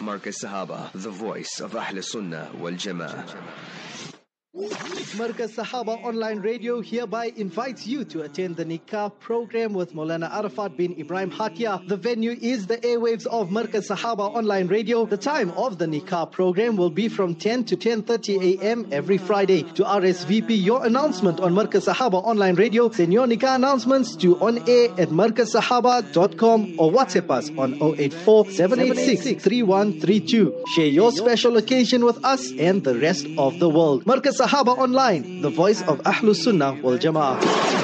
Markaz 0.00 0.42
Sahaba, 0.42 0.90
the 0.92 1.10
voice 1.10 1.60
of 1.60 1.76
Ahl 1.76 2.00
Sunnah 2.02 2.50
wal 2.58 2.72
Jama'ah. 2.72 3.36
Markaz 4.52 5.54
Sahaba 5.54 6.02
Online 6.02 6.40
Radio 6.40 6.80
hereby 6.80 7.32
invites 7.36 7.86
you 7.86 8.04
to 8.04 8.22
attend 8.22 8.56
the 8.56 8.64
Nikah 8.64 9.12
program 9.20 9.74
with 9.74 9.94
Maulana 9.94 10.28
Arafat 10.28 10.76
bin 10.76 10.98
Ibrahim 10.98 11.30
Hatia. 11.30 11.86
The 11.86 11.96
venue 11.96 12.32
is 12.32 12.66
the 12.66 12.78
airwaves 12.78 13.26
of 13.26 13.50
Markaz 13.50 13.86
Sahaba 13.88 14.34
Online 14.34 14.66
Radio. 14.66 15.06
The 15.06 15.16
time 15.16 15.52
of 15.52 15.78
the 15.78 15.86
Nikah 15.86 16.32
program 16.32 16.76
will 16.76 16.90
be 16.90 17.08
from 17.08 17.36
10 17.36 17.66
to 17.66 17.76
10.30 17.76 18.58
a.m. 18.60 18.88
every 18.90 19.18
Friday. 19.18 19.62
To 19.74 19.84
RSVP 19.84 20.60
your 20.60 20.84
announcement 20.84 21.38
on 21.38 21.54
Markaz 21.54 21.86
Sahaba 21.86 22.14
Online 22.14 22.56
Radio, 22.56 22.90
send 22.90 23.12
your 23.12 23.28
Nikah 23.28 23.54
announcements 23.54 24.16
to 24.16 24.36
on 24.40 24.68
air 24.68 24.88
at 24.98 25.10
markazsahaba.com 25.10 26.74
or 26.76 26.90
WhatsApp 26.90 27.30
us 27.30 27.50
on 27.56 27.74
084 27.74 28.50
786 28.50 29.44
3132. 29.44 30.64
Share 30.74 30.86
your 30.86 31.12
special 31.12 31.56
occasion 31.56 32.04
with 32.04 32.24
us 32.24 32.50
and 32.58 32.82
the 32.82 32.98
rest 32.98 33.28
of 33.38 33.60
the 33.60 33.68
world. 33.68 34.04
Markaz 34.06 34.39
Sahaba 34.40 34.72
Online, 34.78 35.42
the 35.42 35.50
voice 35.50 35.82
of 35.82 36.00
Ahlus 36.00 36.36
Sunnah 36.36 36.72
wal 36.80 36.96
Jama'ah. 36.96 37.79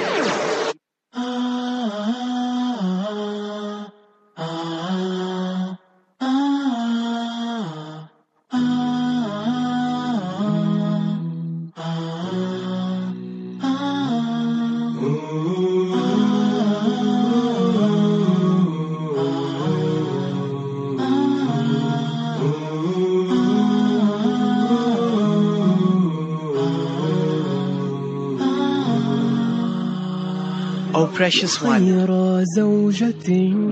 precious 31.16 31.60
one, 31.62 31.82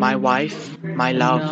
my 0.01 0.17
wife, 0.17 0.79
my 0.83 1.13
love. 1.13 1.43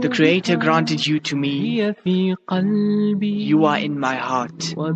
The 0.00 0.08
Creator 0.10 0.56
granted 0.56 1.04
you 1.04 1.18
to 1.20 1.36
me. 1.36 1.92
You 2.04 3.64
are 3.64 3.78
in 3.78 3.98
my 3.98 4.14
heart. 4.14 4.74
For 4.76 4.92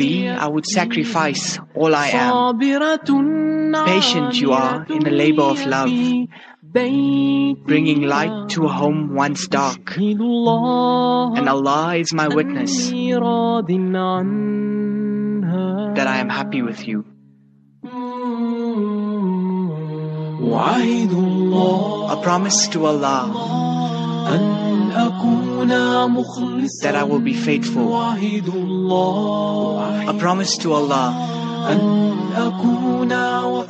thee, 0.00 0.28
I 0.28 0.46
would 0.48 0.66
sacrifice 0.66 1.58
all 1.74 1.94
I 1.94 2.08
am. 2.08 2.58
Patient 3.86 4.34
you 4.40 4.52
are 4.52 4.84
in 4.90 5.04
the 5.04 5.10
labor 5.10 5.42
of 5.42 5.64
love 5.66 5.90
bringing 6.72 8.02
light 8.02 8.48
to 8.50 8.64
a 8.64 8.68
home 8.68 9.14
once 9.14 9.48
dark. 9.48 9.96
And 9.96 11.48
Allah 11.48 11.96
is 11.96 12.12
my 12.12 12.28
witness 12.28 12.90
that 16.00 16.08
I 16.08 16.16
am 16.16 16.30
happy 16.30 16.62
with 16.62 16.88
you. 16.88 17.04
A 22.14 22.16
promise 22.22 22.66
to 22.68 22.86
Allah 22.86 23.28
that 26.80 26.96
I 26.96 27.04
will 27.04 27.20
be 27.20 27.34
faithful. 27.34 27.94
A 30.08 30.14
promise 30.18 30.56
to 30.62 30.72
Allah 30.72 31.12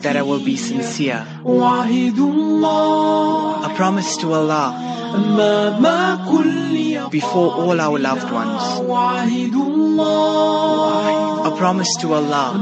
that 0.02 0.16
I 0.16 0.22
will 0.22 0.44
be 0.44 0.56
sincere. 0.56 1.26
A 1.44 3.72
promise 3.74 4.16
to 4.18 4.32
Allah 4.32 4.72
before 7.10 7.52
all 7.54 7.80
our 7.80 7.98
loved 7.98 8.30
ones. 8.30 8.62
Promise 11.60 11.92
to 12.00 12.14
Allah 12.14 12.56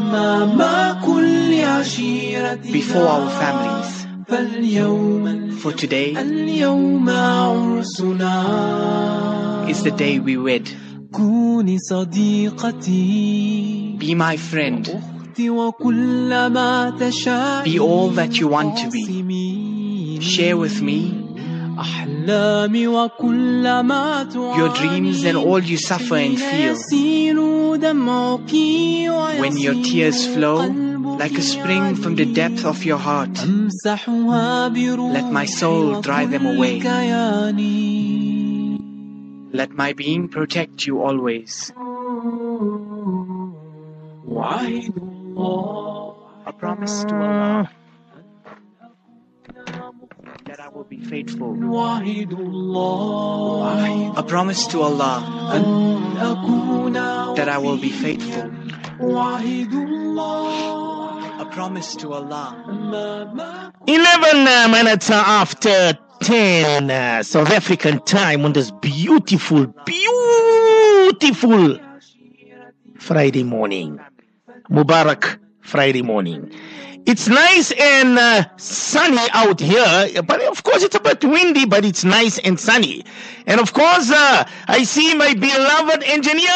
before 2.73 3.07
our 3.07 3.31
families. 3.39 4.07
For 5.63 5.73
today 5.73 6.11
is 9.69 9.83
the 9.85 9.93
day 9.97 10.19
we 10.19 10.37
wed. 10.37 10.69
Be 13.99 14.15
my 14.17 14.37
friend. 14.37 14.85
Be 15.37 15.49
all 17.79 18.09
that 18.11 18.41
you 18.41 18.49
want 18.49 18.79
to 18.79 18.91
be. 18.91 20.19
Share 20.21 20.57
with 20.57 20.83
me 20.83 21.28
your 24.59 24.69
dreams 24.75 25.25
and 25.25 25.37
all 25.37 25.63
you 25.63 25.79
suffer 25.79 26.17
and 26.17 26.39
feel. 26.39 26.77
When 29.39 29.57
your 29.57 29.75
tears 29.85 30.27
flow 30.27 30.67
like 31.19 31.39
a 31.39 31.43
spring 31.43 31.95
from 31.95 32.17
the 32.17 32.25
depth 32.27 32.65
of 32.65 32.85
your 32.85 32.99
heart, 32.99 33.31
let 33.85 35.33
my 35.33 35.45
soul 35.47 36.01
dry 36.01 36.27
them 36.27 36.47
away. 36.47 36.81
Let 39.53 39.71
my 39.73 39.93
being 39.93 40.29
protect 40.29 40.87
you 40.87 41.01
always. 41.03 41.73
A 46.47 46.53
promise 46.53 47.05
to 47.05 47.15
Allah. 47.15 47.71
be 50.89 51.01
faithful. 51.05 51.53
A 54.17 54.23
promise 54.23 54.67
to 54.69 54.81
Allah 54.81 55.21
that 57.37 57.49
I 57.49 57.59
will 57.59 57.77
be 57.77 57.91
faithful. 57.91 58.51
A 61.41 61.47
promise 61.51 61.95
to 61.97 62.13
Allah. 62.15 62.57
11 63.87 64.49
uh, 64.49 64.69
minutes 64.71 65.11
after 65.11 65.99
10 66.21 66.91
uh, 66.91 67.23
South 67.23 67.51
African 67.51 68.01
time 68.01 68.45
on 68.45 68.53
this 68.55 68.71
beautiful, 68.71 69.67
beautiful 69.85 71.79
Friday 72.99 73.43
morning. 73.43 74.01
Mubarak 74.71 75.39
Friday 75.61 76.03
morning. 76.03 76.51
It's 77.09 77.27
nice 77.27 77.73
and 77.73 78.19
uh, 78.19 78.45
sunny 78.59 79.27
out 79.33 79.61
here, 79.61 80.23
but 80.25 80.43
of 80.43 80.63
course 80.63 80.83
it's 80.83 80.95
a 80.95 81.01
bit 81.01 81.25
windy, 81.25 81.65
but 81.65 81.83
it's 81.87 82.05
nice 82.05 82.39
and 82.41 82.61
sunny. 82.61 83.03
And 83.47 83.63
of 83.63 83.73
course, 83.73 84.11
uh, 84.11 84.47
I 84.67 84.85
see 84.85 85.15
my 85.15 85.33
beloved 85.33 86.03
engineer, 86.05 86.53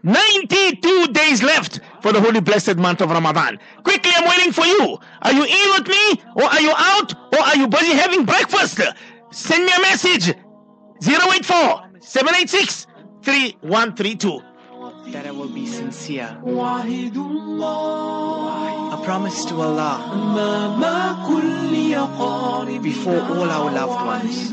92 0.03 1.09
days 1.09 1.43
left 1.43 1.81
for 2.01 2.11
the 2.11 2.21
holy 2.21 2.41
blessed 2.41 2.77
month 2.77 3.03
of 3.03 3.11
Ramadan. 3.11 3.59
Quickly, 3.85 4.13
I'm 4.17 4.29
waiting 4.29 4.53
for 4.53 4.65
you. 4.65 4.99
Are 5.21 5.33
you 5.33 5.45
in 5.45 5.71
with 5.77 5.89
me? 5.89 6.23
Or 6.37 6.45
are 6.45 6.61
you 6.61 6.73
out? 6.75 7.15
Or 7.35 7.41
are 7.41 7.57
you 7.57 7.69
busy 7.69 7.93
having 7.93 8.25
breakfast? 8.25 8.81
Send 9.31 9.67
me 9.67 9.73
a 9.77 9.81
message. 9.83 10.35
084 11.03 11.91
786 12.01 12.87
3132 13.23 14.41
that 15.09 15.27
I 15.27 15.31
will 15.31 15.49
be 15.49 15.67
sincere. 15.67 16.37
A 18.93 18.99
promise 19.05 19.45
to 19.47 19.61
Allah 19.61 19.99
before 22.83 23.21
all 23.21 23.51
our 23.51 23.71
loved 23.71 24.07
ones. 24.07 24.53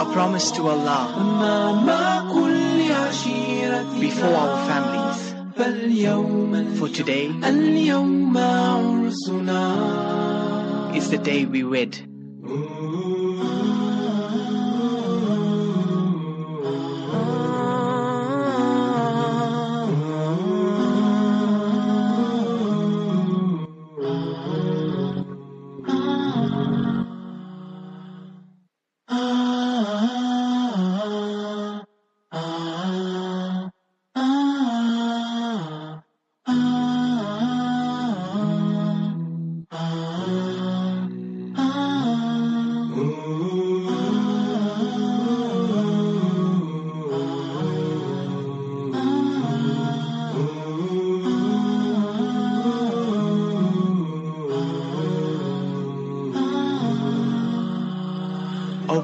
A 0.00 0.12
promise 0.12 0.50
to 0.52 0.68
Allah 0.68 1.08
before 4.00 4.34
our 4.34 4.68
families. 4.68 5.30
For 6.78 6.88
today 6.88 7.26
is 10.96 11.10
the 11.10 11.18
day 11.18 11.44
we 11.44 11.64
wed. 11.64 12.09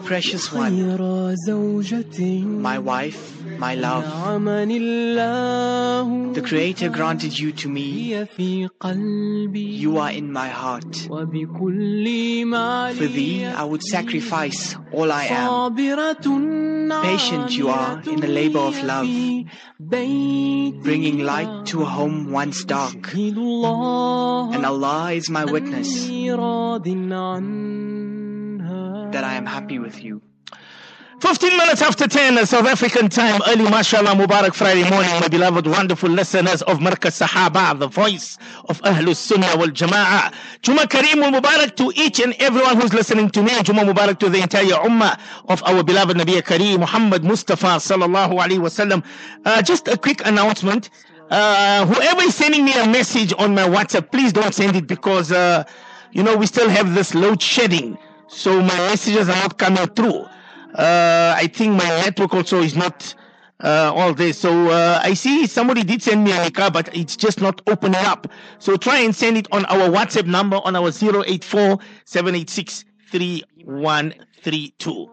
precious 0.07 0.53
one, 0.53 0.75
my 2.63 2.79
wife, 2.79 3.43
my 3.59 3.75
love. 3.75 4.05
The 6.35 6.43
Creator 6.43 6.91
granted 6.91 7.39
you 7.39 7.53
to 7.53 7.69
me. 7.69 8.27
You 8.39 9.99
are 9.99 10.11
in 10.11 10.33
my 10.33 10.49
heart. 10.49 10.97
For 10.97 11.27
thee, 13.17 13.45
I 13.47 13.65
would 13.65 13.83
sacrifice 13.83 14.77
all 14.93 15.11
I 15.11 15.25
am. 15.25 15.75
Patient 17.03 17.51
you 17.57 17.69
are 17.69 18.01
in 18.07 18.21
the 18.21 18.29
labor 18.29 18.61
of 18.61 18.81
love, 18.85 19.09
bringing 20.83 21.19
light 21.25 21.67
to 21.67 21.83
a 21.83 21.85
home 21.85 22.31
once 22.31 22.65
dark. 22.65 23.13
And 23.15 24.65
Allah 24.65 25.13
is 25.13 25.29
my 25.29 25.45
witness 25.45 26.09
that 29.17 29.25
I 29.25 29.33
am 29.35 29.47
happy 29.47 29.79
with 29.79 30.05
you. 30.05 30.21
15 31.23 31.57
minutes 31.57 31.81
after 31.81 32.07
10 32.07 32.45
South 32.45 32.67
African 32.67 33.09
time, 33.09 33.41
early 33.49 33.65
mashallah 33.65 34.11
Mubarak 34.11 34.53
Friday 34.55 34.83
morning, 34.91 35.11
my 35.19 35.29
beloved 35.29 35.67
wonderful 35.67 36.11
listeners 36.11 36.61
of 36.61 36.81
Markaz 36.81 37.27
Sahaba, 37.27 37.79
the 37.79 37.87
voice 37.87 38.37
of 38.69 38.79
Ahlus 38.83 39.17
Sunnah 39.17 39.57
wal 39.57 39.69
Jama'ah. 39.69 40.35
Juma 40.61 40.83
Kareem 40.83 41.33
Mubarak 41.33 41.77
to 41.77 41.91
each 41.97 42.21
and 42.21 42.35
everyone 42.39 42.79
who's 42.79 42.93
listening 42.93 43.31
to 43.31 43.43
me, 43.43 43.63
Juma 43.63 43.85
Mubarak 43.85 44.19
to 44.19 44.29
the 44.29 44.43
entire 44.43 44.77
Ummah 44.89 45.19
of 45.49 45.63
our 45.63 45.83
beloved 45.83 46.19
Nabi 46.19 46.43
Kareem, 46.43 46.81
Muhammad 46.81 47.25
Mustafa 47.25 47.79
sallallahu 47.89 48.33
alaihi 48.39 48.59
wasallam. 48.59 49.03
Uh, 49.47 49.63
just 49.63 49.89
a 49.89 49.97
quick 49.97 50.27
announcement. 50.27 50.91
Uh, 51.31 51.87
whoever 51.87 52.21
is 52.21 52.35
sending 52.35 52.67
me 52.67 52.75
a 52.79 52.87
message 52.87 53.33
on 53.39 53.55
my 53.55 53.67
WhatsApp, 53.67 54.13
please 54.13 54.35
don't 54.35 54.55
send 54.55 54.77
it 54.77 54.87
because, 54.87 55.33
uh, 55.33 55.65
you 56.13 56.23
know, 56.23 56.37
we 56.37 56.45
still 56.45 56.69
have 56.69 56.95
this 56.95 57.15
load 57.15 57.41
shedding. 57.41 57.97
So 58.29 58.61
my 58.61 58.77
messages 58.77 59.29
are 59.29 59.37
not 59.37 59.59
coming 59.59 59.87
through. 59.89 60.27
Uh, 60.75 61.35
I 61.37 61.49
think 61.53 61.75
my 61.75 61.85
network 61.85 62.35
also 62.35 62.61
is 62.61 62.77
not 62.77 63.15
uh, 63.61 63.93
all 63.95 64.13
there. 64.13 64.33
So 64.33 64.71
uh, 64.71 65.01
I 65.03 65.15
see 65.15 65.47
somebody 65.47 65.83
did 65.85 66.03
send 66.03 66.25
me 66.25 66.33
a 66.33 66.37
nikah, 66.37 66.73
but 66.73 66.95
it's 66.95 67.17
just 67.17 67.41
not 67.41 67.63
opening 67.67 68.05
up. 68.05 68.27
So 68.59 68.77
try 68.77 68.99
and 69.01 69.15
send 69.15 69.39
it 69.39 69.49
on 69.53 69.65
our 69.67 69.89
WhatsApp 69.89 70.27
number 70.27 70.61
on 70.65 70.77
our 70.77 70.91
084 70.91 71.79
786 72.05 72.85
3132. 73.11 75.11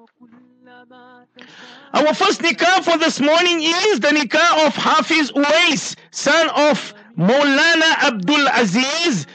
Our 1.94 2.14
first 2.14 2.42
nikah 2.42 2.84
for 2.84 2.98
this 2.98 3.20
morning 3.22 3.62
is 3.62 4.00
the 4.00 4.10
nikah 4.10 4.66
of 4.68 4.76
Hafiz 4.76 5.32
Uwais, 5.32 5.96
son 6.12 6.50
of 6.50 6.94
Maulana 7.18 8.04
Abdul 8.04 8.48
Aziz 8.54 9.28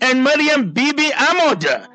and 0.00 0.24
Maryam 0.24 0.72
Bibi 0.72 1.12
Ahmad 1.12 1.88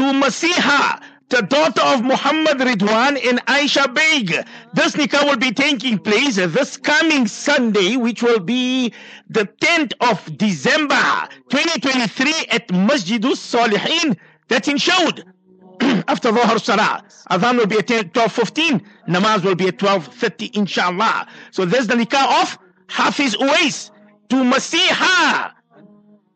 to 0.00 0.06
Masiha, 0.14 0.98
the 1.28 1.42
daughter 1.42 1.82
of 1.82 2.02
Muhammad 2.02 2.56
Ridwan 2.56 3.20
and 3.28 3.38
Aisha 3.44 3.84
Beg. 3.94 4.46
This 4.72 4.92
nikah 4.94 5.26
will 5.28 5.36
be 5.36 5.52
taking 5.52 5.98
place 5.98 6.36
this 6.36 6.78
coming 6.78 7.26
Sunday, 7.26 7.98
which 7.98 8.22
will 8.22 8.40
be 8.40 8.94
the 9.28 9.46
10th 9.60 9.92
of 10.00 10.38
December 10.38 10.94
2023 11.50 12.32
at 12.50 12.68
Masjidus 12.68 13.40
Salihin. 13.52 14.16
That's 14.48 14.68
in 14.68 14.78
Shawd. 14.78 15.22
After 16.08 16.32
Dhuhr 16.32 16.58
Salah. 16.58 17.04
Adhan 17.30 17.58
will 17.58 17.66
be 17.66 17.76
at 17.76 17.88
12.15. 17.88 18.82
Namaz 19.06 19.44
will 19.44 19.54
be 19.54 19.68
at 19.68 19.76
12.30 19.76 20.56
inshallah. 20.56 21.26
So 21.50 21.66
there's 21.66 21.88
the 21.88 21.94
nikah 21.96 22.40
of 22.40 22.58
Hafiz 22.88 23.36
Uwais 23.36 23.90
to 24.30 24.36
Masiha. 24.36 25.52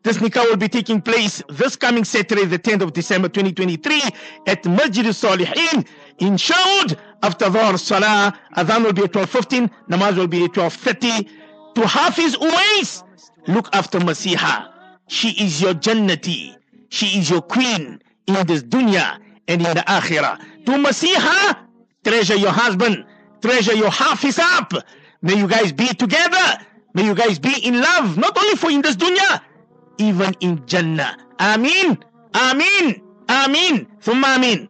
This 0.05 0.17
nikah 0.17 0.47
will 0.47 0.55
be 0.55 0.69
taking 0.69 1.01
place 1.01 1.41
this 1.49 1.75
coming 1.75 2.03
Saturday, 2.03 2.45
the 2.45 2.59
10th 2.59 2.83
of 2.83 2.93
December 2.93 3.27
2023 3.27 4.03
at 4.45 4.63
Masjid 4.63 5.03
Salihin 5.07 5.83
in 6.19 6.37
Shaud. 6.37 6.95
After 7.23 7.45
Dhuhr 7.45 7.79
Salah, 7.79 8.39
Adhan 8.55 8.83
will 8.83 8.93
be 8.93 9.05
at 9.05 9.11
12.15, 9.13 9.67
Namaz 9.89 10.15
will 10.15 10.27
be 10.27 10.43
at 10.43 10.51
12.30. 10.51 11.27
To 11.73 11.87
Hafiz 11.87 12.37
Uwais, 12.37 13.03
look 13.47 13.67
after 13.73 13.97
Masiha. 13.97 14.71
She 15.07 15.29
is 15.43 15.59
your 15.59 15.73
Jannati. 15.73 16.55
She 16.89 17.17
is 17.17 17.31
your 17.31 17.41
queen 17.41 17.99
in 18.27 18.45
this 18.45 18.61
dunya 18.61 19.17
and 19.47 19.65
in 19.65 19.73
the 19.73 19.83
akhirah. 19.87 20.37
To 20.67 20.71
Masiha, 20.73 21.57
treasure 22.03 22.35
your 22.35 22.51
husband, 22.51 23.05
treasure 23.41 23.73
your 23.73 23.89
Hafiz 23.89 24.37
up. 24.37 24.71
May 25.23 25.35
you 25.39 25.47
guys 25.47 25.71
be 25.71 25.87
together. 25.87 26.59
May 26.93 27.05
you 27.05 27.15
guys 27.15 27.39
be 27.39 27.57
in 27.65 27.81
love, 27.81 28.19
not 28.19 28.37
only 28.37 28.55
for 28.55 28.69
in 28.69 28.83
this 28.83 28.95
dunya, 28.95 29.41
even 29.97 30.33
in 30.39 30.65
Jannah. 30.65 31.17
Amin. 31.39 31.97
Amin. 32.33 33.01
Amin. 33.29 33.87
Thumma 34.01 34.35
Amin. 34.35 34.69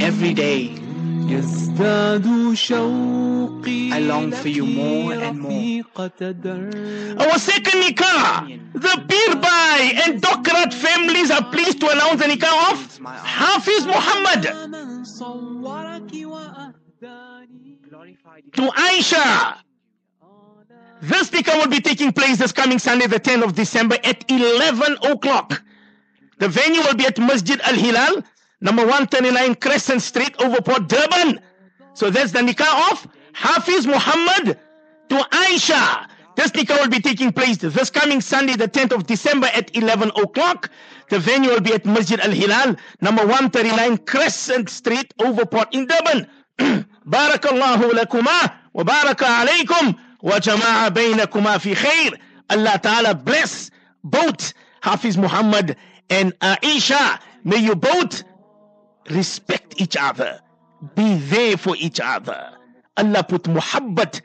Every 0.00 0.34
day, 0.34 0.74
I 3.92 3.98
long 4.00 4.32
for 4.32 4.48
you 4.48 4.66
more 4.66 5.12
and 5.14 5.40
more. 5.40 5.82
Our 5.96 7.38
second 7.38 7.82
nikah, 7.82 8.72
the 8.72 8.94
Birbai 9.08 9.94
and 10.06 10.20
Dokrat 10.20 10.74
families 10.74 11.30
are 11.30 11.44
pleased 11.50 11.80
to 11.80 11.88
announce 11.88 12.20
the 12.20 12.28
nikah 12.28 12.72
of 12.72 12.98
Hafiz 13.24 13.86
Muhammad 13.86 14.46
to 18.52 18.62
Aisha. 18.62 19.56
This 21.00 21.30
nikah 21.30 21.58
will 21.58 21.68
be 21.68 21.80
taking 21.80 22.12
place 22.12 22.38
this 22.38 22.52
coming 22.52 22.78
Sunday, 22.78 23.06
the 23.06 23.18
10th 23.18 23.44
of 23.44 23.54
December 23.54 23.96
at 24.04 24.30
11 24.30 24.98
o'clock. 25.02 25.62
The 26.38 26.48
venue 26.48 26.80
will 26.82 26.94
be 26.94 27.06
at 27.06 27.18
Masjid 27.18 27.60
Al 27.62 27.74
Hilal, 27.74 28.22
number 28.60 28.82
139 28.82 29.56
Crescent 29.56 30.02
Street, 30.02 30.34
over 30.40 30.56
Overport, 30.58 30.88
Durban. 30.88 31.40
So 31.94 32.10
that's 32.10 32.32
the 32.32 32.40
nikah 32.40 32.92
of 32.92 33.08
Hafiz 33.32 33.86
Muhammad 33.86 34.58
to 35.08 35.16
Aisha. 35.16 36.06
This 36.36 36.52
nikah 36.52 36.80
will 36.80 36.88
be 36.88 37.00
taking 37.00 37.32
place 37.32 37.56
this 37.58 37.90
coming 37.90 38.20
Sunday, 38.20 38.54
the 38.54 38.68
10th 38.68 38.92
of 38.92 39.06
December 39.06 39.48
at 39.52 39.76
11 39.76 40.10
o'clock. 40.16 40.70
The 41.10 41.18
venue 41.18 41.50
will 41.50 41.60
be 41.60 41.74
at 41.74 41.84
Masjid 41.84 42.20
Al 42.20 42.30
Hilal, 42.30 42.76
number 43.00 43.22
139 43.22 43.98
Crescent 43.98 44.70
Street, 44.70 45.12
Overport 45.18 45.74
in 45.74 45.86
Durban. 45.86 46.28
بارك 47.04 47.52
الله 47.52 47.92
لكما 47.92 48.50
وبارك 48.74 49.22
عليكم 49.22 49.94
وجمع 50.22 50.88
بينكما 50.88 51.58
في 51.58 51.74
خير. 51.74 52.18
Allah 52.52 52.78
Ta'ala 52.78 53.14
bless 53.14 53.70
both 54.04 54.52
Hafiz 54.82 55.16
Muhammad 55.16 55.76
and 56.10 56.38
Aisha. 56.40 57.18
May 57.44 57.58
you 57.58 57.74
both 57.74 58.22
respect 59.10 59.80
each 59.80 59.96
other. 59.96 60.40
Be 60.94 61.14
there 61.16 61.56
for 61.56 61.74
each 61.78 62.00
other. 62.00 62.50
Allah 62.96 63.22
put 63.22 63.44
muhabbat 63.44 64.20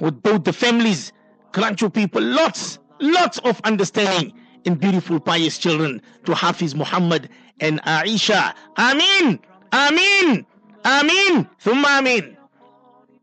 with 0.00 0.22
both 0.22 0.44
the 0.44 0.52
families. 0.52 1.12
Grant 1.52 1.80
you 1.80 1.90
people 1.90 2.22
lots, 2.22 2.78
lots 3.00 3.38
of 3.38 3.60
understanding 3.64 4.32
and 4.66 4.80
beautiful 4.80 5.20
pious 5.20 5.58
children 5.58 6.00
to 6.24 6.34
Hafiz 6.34 6.74
Muhammad 6.74 7.28
and 7.60 7.80
Aisha. 7.82 8.54
Ameen, 8.76 9.38
Ameen, 9.72 10.46
Amin. 10.84 11.48
Thumma 11.62 11.98
Amin. 11.98 12.36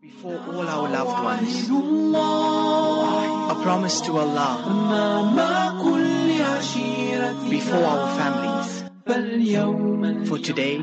Before 0.01 0.39
all 0.47 0.67
our 0.67 0.89
loved 0.89 1.23
ones, 1.23 1.69
a 3.51 3.55
promise 3.63 4.01
to 4.01 4.17
Allah, 4.17 4.63
before 7.49 7.83
our 7.83 8.17
families. 8.17 8.83
For 10.29 10.37
today 10.39 10.75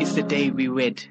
is 0.00 0.14
the 0.14 0.22
day 0.26 0.50
we 0.50 0.68
wed. 0.68 1.04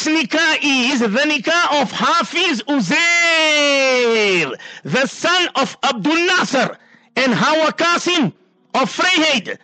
Next 0.00 0.32
nikah 0.32 0.56
is 0.62 1.00
the 1.00 1.08
nikah 1.08 1.82
of 1.82 1.92
Hafiz 1.92 2.62
Uzair, 2.62 4.54
the 4.82 5.06
son 5.06 5.48
of 5.56 5.76
Abdul 5.82 6.26
Nasser 6.26 6.78
and 7.16 7.34
Hawa 7.34 7.72
Qasim 7.72 8.32
of 8.72 8.96
Freyhead. 8.96 9.58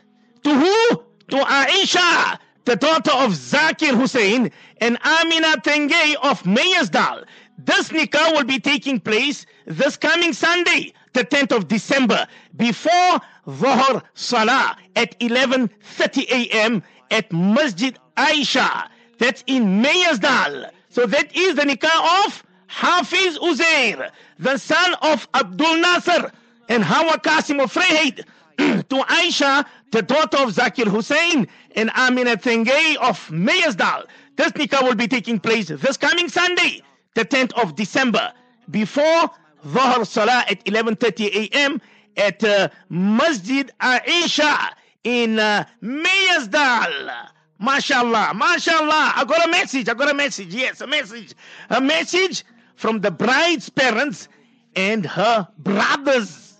To 0.45 0.55
who? 0.55 1.05
To 1.28 1.37
Aisha, 1.37 2.38
the 2.66 2.76
daughter 2.76 3.12
of 3.12 3.33
Zakir 3.33 3.97
Hussein 3.99 4.50
and 4.83 4.99
Amina 5.02 5.57
Tengay 5.62 6.16
of 6.23 6.43
Meyersdal. 6.43 7.25
This 7.57 7.88
nikah 7.88 8.33
will 8.37 8.45
be 8.45 8.61
taking 8.61 9.00
place 9.00 9.47
this 9.64 9.97
coming 9.97 10.35
Sunday, 10.35 10.93
the 11.14 11.25
10th 11.25 11.57
of 11.57 11.69
December, 11.69 12.26
before 12.57 13.21
Dhuhr 13.49 14.02
Salah 14.12 14.76
at 14.97 15.19
11:30 15.19 16.28
a.m. 16.28 16.83
at 17.11 17.33
Masjid 17.33 17.99
Aisha. 18.19 18.90
That's 19.18 19.42
in 19.46 19.82
Meyersdal. 19.82 20.70
So 20.90 21.06
that 21.06 21.35
is 21.37 21.56
the 21.56 21.62
nikah 21.62 22.26
of 22.26 22.42
Hafiz 22.68 23.38
Uzair, 23.38 24.11
the 24.38 24.58
son 24.58 24.94
of 25.02 25.28
Abdul 25.35 25.76
Nasser 25.78 26.32
and 26.68 26.82
Hawa 26.82 27.18
Qasim 27.18 27.62
of 27.62 27.73
Freyhead, 27.73 28.25
to 28.58 28.96
Aisha, 28.96 29.64
the 29.92 30.02
daughter 30.02 30.38
of 30.38 30.50
Zakir 30.54 30.87
Hussein 30.87 31.46
and 31.75 31.90
Amina 31.90 32.37
Tengay 32.37 32.96
of 32.96 33.18
Meyersdal. 33.28 34.06
This 34.37 34.52
nikah 34.52 34.82
will 34.82 34.94
be 34.94 35.08
taking 35.08 35.38
place 35.38 35.68
this 35.68 35.96
coming 35.96 36.28
Sunday, 36.28 36.82
the 37.14 37.25
10th 37.25 37.52
of 37.62 37.76
December, 37.76 38.32
before 38.70 39.30
Dhuhr 39.66 40.06
Salah 40.06 40.44
at 40.49 40.64
11:30 40.64 41.50
a.m. 41.50 41.80
at 42.16 42.42
uh, 42.44 42.68
Masjid 42.88 43.70
Aisha 43.80 44.73
in 45.04 45.38
uh, 45.38 45.64
Meyersdal. 45.82 47.28
MashaAllah, 47.61 48.33
MashaAllah. 48.33 49.13
I 49.17 49.25
got 49.27 49.47
a 49.47 49.51
message. 49.51 49.89
I 49.89 49.95
got 49.95 50.11
a 50.11 50.15
message. 50.15 50.55
Yes, 50.55 50.81
a 50.81 50.87
message. 50.87 51.35
A 51.71 51.81
message 51.81 52.45
from 52.75 53.01
the 53.01 53.11
bride's 53.11 53.69
parents 53.69 54.29
and 54.75 55.07
her 55.07 55.49
brothers. 55.59 56.55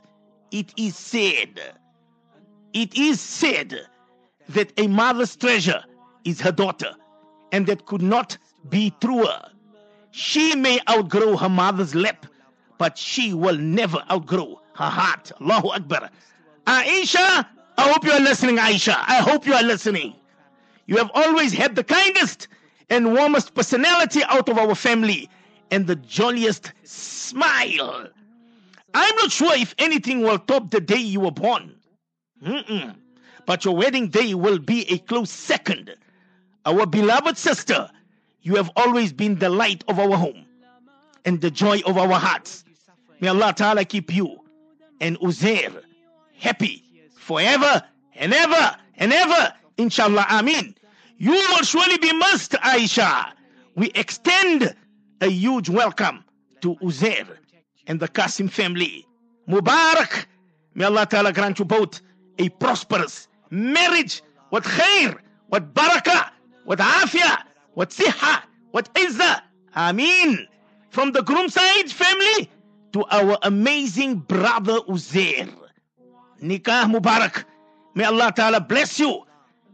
It 0.51 0.73
is 0.77 0.97
said, 0.97 1.61
it 2.73 2.97
is 2.97 3.21
said 3.21 3.79
that 4.49 4.73
a 4.79 4.87
mother's 4.87 5.37
treasure 5.37 5.83
is 6.25 6.41
her 6.41 6.53
daughter, 6.53 6.93
and 7.53 7.67
that 7.67 7.85
could 7.87 8.01
not 8.01 8.39
be 8.71 8.95
truer. 9.01 9.43
She 10.13 10.55
may 10.55 10.79
outgrow 10.89 11.37
her 11.37 11.49
mother's 11.49 11.95
lap, 11.95 12.27
but 12.79 12.97
she 12.97 13.35
will 13.35 13.57
never 13.59 14.03
outgrow 14.11 14.61
her 14.75 14.89
heart. 14.89 15.33
Allahu 15.41 15.69
Akbar. 15.71 16.11
Aisha, 16.67 17.47
I 17.77 17.91
hope 17.93 18.05
you 18.05 18.13
are 18.13 18.21
listening, 18.21 18.57
Aisha. 18.57 18.95
I 18.97 19.17
hope 19.17 19.47
you 19.47 19.53
are 19.55 19.63
listening. 19.63 20.15
You 20.87 20.97
have 20.97 21.11
always 21.15 21.53
had 21.53 21.75
the 21.75 21.85
kindest 21.85 22.49
and 22.89 23.13
warmest 23.13 23.55
personality 23.55 24.23
out 24.25 24.49
of 24.49 24.59
our 24.59 24.75
family 24.75 25.29
and 25.71 25.87
the 25.87 25.97
jolliest 25.97 26.73
smile. 26.85 28.09
I'm 28.95 29.17
not 29.17 29.33
sure 29.33 29.55
if 29.55 29.75
anything 29.79 30.23
will 30.23 30.39
top 30.39 30.71
the 30.71 30.81
day 30.81 30.97
you 30.99 31.21
were 31.21 31.33
born. 31.33 31.75
Mm-mm. 32.43 32.95
But 33.47 33.65
your 33.65 33.77
wedding 33.77 34.09
day 34.09 34.35
will 34.35 34.59
be 34.59 34.91
a 34.91 34.99
close 34.99 35.31
second. 35.31 35.95
Our 36.65 36.87
beloved 36.87 37.37
sister, 37.37 37.91
you 38.43 38.55
have 38.55 38.71
always 38.77 39.13
been 39.13 39.39
the 39.39 39.51
light 39.51 39.85
of 39.89 39.99
our 39.99 40.17
home 40.17 40.47
and 41.25 41.41
the 41.41 41.51
joy 41.51 41.81
of 41.85 41.99
our 41.99 42.19
hearts. 42.19 42.65
May 43.21 43.29
Allah 43.29 43.53
Ta'ala 43.57 43.85
keep 43.85 44.15
you 44.15 44.37
and 45.01 45.19
Uzair 45.19 45.83
happy 46.39 46.85
forever 47.17 47.83
and 48.15 48.33
ever 48.33 48.77
and 48.97 49.13
ever. 49.13 49.53
Inshallah, 49.77 50.27
Ameen. 50.31 50.76
You 51.19 51.33
will 51.33 51.63
surely 51.63 51.97
be 51.97 52.13
missed, 52.13 52.53
Aisha. 52.53 53.33
We 53.75 53.91
extend 53.95 54.75
a 55.23 55.29
huge 55.29 55.71
welcome 55.71 56.23
to 56.61 56.75
Uzair 56.77 57.27
and 57.87 57.99
the 57.99 58.09
Qasim 58.09 58.51
family. 58.51 59.07
Mubarak. 59.49 60.27
May 60.75 60.85
Allah 60.85 61.07
Ta'ala 61.07 61.33
grant 61.33 61.59
you 61.59 61.65
both 61.65 62.03
a 62.39 62.51
prosperous 62.51 63.29
marriage 63.49 64.23
with 64.51 64.65
khair, 64.65 65.19
with 65.49 65.73
barakah, 65.73 66.31
with 66.67 66.81
afia, 66.81 67.45
with 67.75 67.91
siha, 67.97 68.43
with 68.73 68.93
izzah. 68.93 69.41
Ameen. 69.75 70.47
From 70.91 71.13
the 71.13 71.23
groom 71.23 71.49
side 71.49 71.91
family 71.91 72.51
to 72.93 73.05
our 73.11 73.39
amazing 73.43 74.17
brother 74.17 74.81
Uzair. 74.89 75.49
Nikah 76.43 76.93
Mubarak. 76.93 77.45
May 77.95 78.05
Allah 78.05 78.33
Ta'ala 78.37 78.61
bless 78.61 79.01
you 79.01 79.23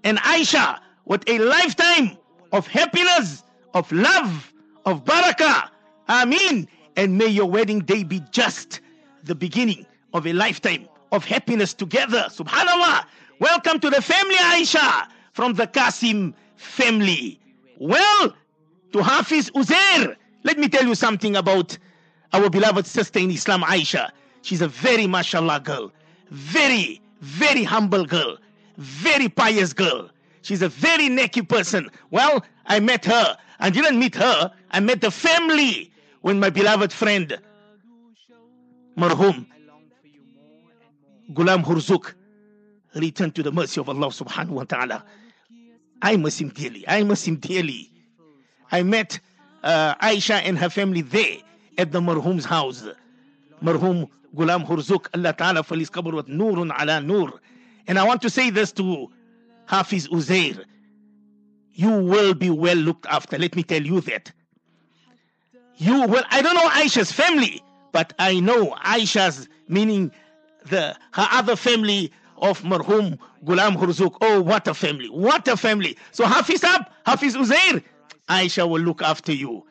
and 0.05 0.19
Aisha 0.19 0.79
with 1.05 1.29
a 1.29 1.39
lifetime 1.39 2.17
of 2.53 2.67
happiness, 2.67 3.45
of 3.75 3.91
love, 3.93 4.53
of 4.85 5.05
barakah. 5.05 5.69
Ameen. 6.09 6.69
And 6.97 7.17
may 7.17 7.29
your 7.29 7.47
wedding 7.47 7.81
day 7.81 8.05
be 8.05 8.21
just 8.31 8.81
the 9.25 9.35
beginning 9.35 9.87
of 10.13 10.27
a 10.27 10.33
lifetime 10.33 10.89
of 11.11 11.25
happiness 11.25 11.73
together. 11.75 12.27
Subhanallah. 12.29 13.05
Welcome 13.39 13.81
to 13.81 13.91
the 13.91 14.03
family, 14.03 14.37
Aisha, 14.37 15.07
from 15.33 15.55
the 15.55 15.67
Qasim 15.67 16.35
family. 16.57 17.41
Well, 17.79 18.35
to 18.93 19.03
Hafiz 19.03 19.51
Uzair, 19.51 20.17
let 20.45 20.59
me 20.59 20.69
tell 20.69 20.85
you 20.85 20.95
something 20.95 21.37
about 21.37 21.77
our 22.33 22.51
beloved 22.51 22.87
sister 22.87 23.19
in 23.19 23.31
Islam, 23.31 23.63
Aisha. 23.63 24.11
She's 24.43 24.61
a 24.61 24.69
very 24.69 25.07
mashallah 25.07 25.61
girl, 25.61 25.93
very, 26.31 27.01
very 27.21 27.65
humble 27.65 28.05
girl, 28.05 28.37
very 28.77 29.29
pious 29.29 29.73
girl. 29.73 30.11
She's 30.43 30.63
a 30.63 30.69
very 30.69 31.09
necky 31.09 31.49
person. 31.49 31.91
Well, 32.11 32.45
I 32.67 32.81
met 32.81 33.05
her. 33.05 33.37
I 33.61 33.71
didn't 33.71 33.99
meet 33.99 34.15
her. 34.17 34.53
I 34.71 34.81
met 34.81 35.01
the 35.01 35.11
family 35.11 35.93
when 36.21 36.41
my 36.41 36.51
beloved 36.51 36.93
friend, 36.93 37.39
Marhum 38.97 39.47
Gulam 41.33 41.65
Hurzuk, 41.65 42.15
returned 42.95 43.35
to 43.37 43.43
the 43.43 43.53
mercy 43.53 43.81
of 43.81 43.89
Allah 43.89 44.09
subhanahu 44.09 44.51
wa 44.51 44.65
ta'ala. 44.65 45.05
I 46.03 46.17
miss 46.17 46.41
him 46.41 46.49
dearly. 46.49 46.85
I 46.89 47.05
miss 47.05 47.27
him 47.27 47.37
dearly. 47.37 47.91
I 48.71 48.83
met 48.83 49.21
uh, 49.63 49.95
Aisha 49.97 50.43
and 50.45 50.59
her 50.59 50.69
family 50.69 51.03
there 51.03 51.37
at 51.79 51.93
the 51.93 52.01
Marhum's 52.01 52.45
house. 52.45 52.85
Marhum 53.63 54.09
Gulam 54.35 54.67
Hurzuk, 54.67 55.07
Allah 55.15 55.33
Ta'ala 55.33 55.63
for 55.63 55.77
his 55.77 55.89
qabr 55.89 56.13
with 56.13 56.27
Nurun 56.27 56.73
ala 56.81 57.01
Nur. 57.01 57.41
And 57.87 57.99
I 57.99 58.05
want 58.05 58.23
to 58.23 58.31
say 58.31 58.51
this 58.51 58.73
to 58.73 59.11
Hafiz 59.73 60.07
Uzair. 60.09 60.65
You 61.73 61.91
will 61.91 62.35
be 62.35 62.51
well 62.51 62.77
looked 62.77 63.07
after. 63.07 63.39
Let 63.39 63.57
me 63.57 63.63
tell 63.63 63.81
you 63.83 64.03
that. 64.03 64.31
You 65.77 66.07
will, 66.07 66.23
I 66.31 66.43
don't 66.43 66.55
know 66.55 66.69
Aisha's 66.69 67.11
family, 67.11 67.63
but 67.91 68.13
I 68.19 68.39
know 68.39 68.73
Aisha's, 68.85 69.49
meaning 69.69 70.13
the 70.67 70.95
her 71.15 71.27
other 71.33 71.57
family 71.57 72.13
of 72.37 72.61
Marhum 72.61 73.19
Gulam 73.47 73.77
Hurzuk. 73.77 74.19
Oh, 74.21 74.43
what 74.43 74.69
a 74.69 74.75
family! 74.75 75.09
What 75.09 75.49
a 75.49 75.57
family! 75.57 75.97
So 76.11 76.27
Hafiz 76.27 76.63
up, 76.65 76.93
Hafiz 77.07 77.35
Uzair, 77.35 77.83
Aisha 78.29 78.69
will 78.69 78.83
look 78.83 79.01
after 79.01 79.33
you. 79.33 79.65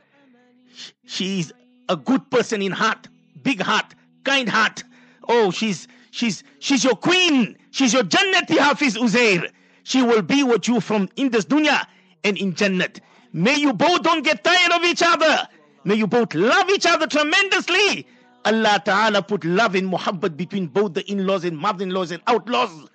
She's 1.05 1.51
a 1.89 1.95
good 1.95 2.27
person 2.31 2.63
in 2.63 2.71
heart, 2.71 3.07
big 3.43 3.61
heart, 3.61 3.93
kind 4.23 4.49
heart. 4.49 4.83
Oh, 5.29 5.51
she's 5.51 5.87
she's 6.09 6.43
she's 6.57 6.83
your 6.83 6.95
queen. 6.95 7.55
She's 7.69 7.93
your 7.93 8.03
Jannati 8.03 8.57
Hafiz 8.57 8.97
Uzair. 8.97 9.51
She 9.83 10.01
will 10.01 10.21
be 10.21 10.43
with 10.43 10.67
you 10.67 10.79
from 10.79 11.09
in 11.15 11.29
this 11.29 11.45
dunya 11.45 11.85
and 12.23 12.37
in 12.37 12.53
Jannat. 12.53 12.99
May 13.33 13.55
you 13.55 13.73
both 13.73 14.03
don't 14.03 14.23
get 14.23 14.43
tired 14.43 14.71
of 14.73 14.83
each 14.83 15.01
other. 15.01 15.47
May 15.83 15.95
you 15.95 16.07
both 16.07 16.35
love 16.35 16.69
each 16.69 16.85
other 16.85 17.07
tremendously. 17.07 18.05
Allah 18.45 18.81
Ta'ala 18.83 19.21
put 19.21 19.45
love 19.45 19.75
and 19.75 19.91
muhabbat 19.91 20.35
between 20.35 20.67
both 20.67 20.93
the 20.93 21.09
in-laws 21.11 21.45
and 21.45 21.57
mother-in-laws 21.57 22.11
and 22.11 22.21
outlaws. 22.27 22.89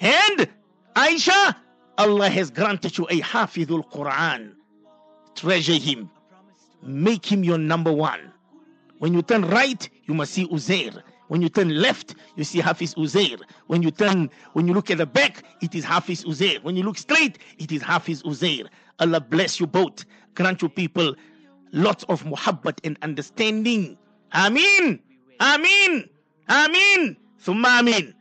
And 0.00 0.48
Aisha, 0.94 1.56
Allah 1.98 2.28
has 2.28 2.50
granted 2.50 2.96
you 2.96 3.06
a 3.10 3.20
Hafidul 3.20 3.90
Quran. 3.90 4.52
Treasure 5.34 5.74
him. 5.74 6.10
Make 6.82 7.26
him 7.26 7.44
your 7.44 7.58
number 7.58 7.92
one. 7.92 8.32
When 8.98 9.12
you 9.12 9.22
turn 9.22 9.44
right, 9.46 9.88
you 10.06 10.14
must 10.14 10.32
see 10.32 10.46
Uzair. 10.46 11.02
When 11.28 11.42
you 11.42 11.48
turn 11.48 11.70
left, 11.70 12.14
you 12.36 12.44
see 12.44 12.60
Hafiz 12.60 12.94
Uzair. 12.94 13.40
When 13.66 13.82
you 13.82 13.90
turn, 13.90 14.30
when 14.52 14.66
you 14.68 14.74
look 14.74 14.90
at 14.90 14.98
the 14.98 15.06
back, 15.06 15.42
it 15.60 15.74
is 15.74 15.84
Hafiz 15.84 16.24
Uzair. 16.24 16.62
When 16.62 16.76
you 16.76 16.82
look 16.82 16.98
straight, 16.98 17.38
it 17.58 17.72
is 17.72 17.82
Hafiz 17.82 18.22
Uzair. 18.22 18.68
Allah 18.98 19.20
bless 19.20 19.60
you 19.60 19.66
both. 19.66 20.04
Grant 20.34 20.62
you 20.62 20.68
people 20.68 21.14
lots 21.72 22.04
of 22.04 22.22
muhabbat 22.24 22.78
and 22.84 22.98
understanding. 23.02 23.98
Ameen. 24.32 25.00
Ameen. 25.40 26.08
Ameen. 26.48 27.16
Thumma 27.44 27.80
ameen. 27.80 28.14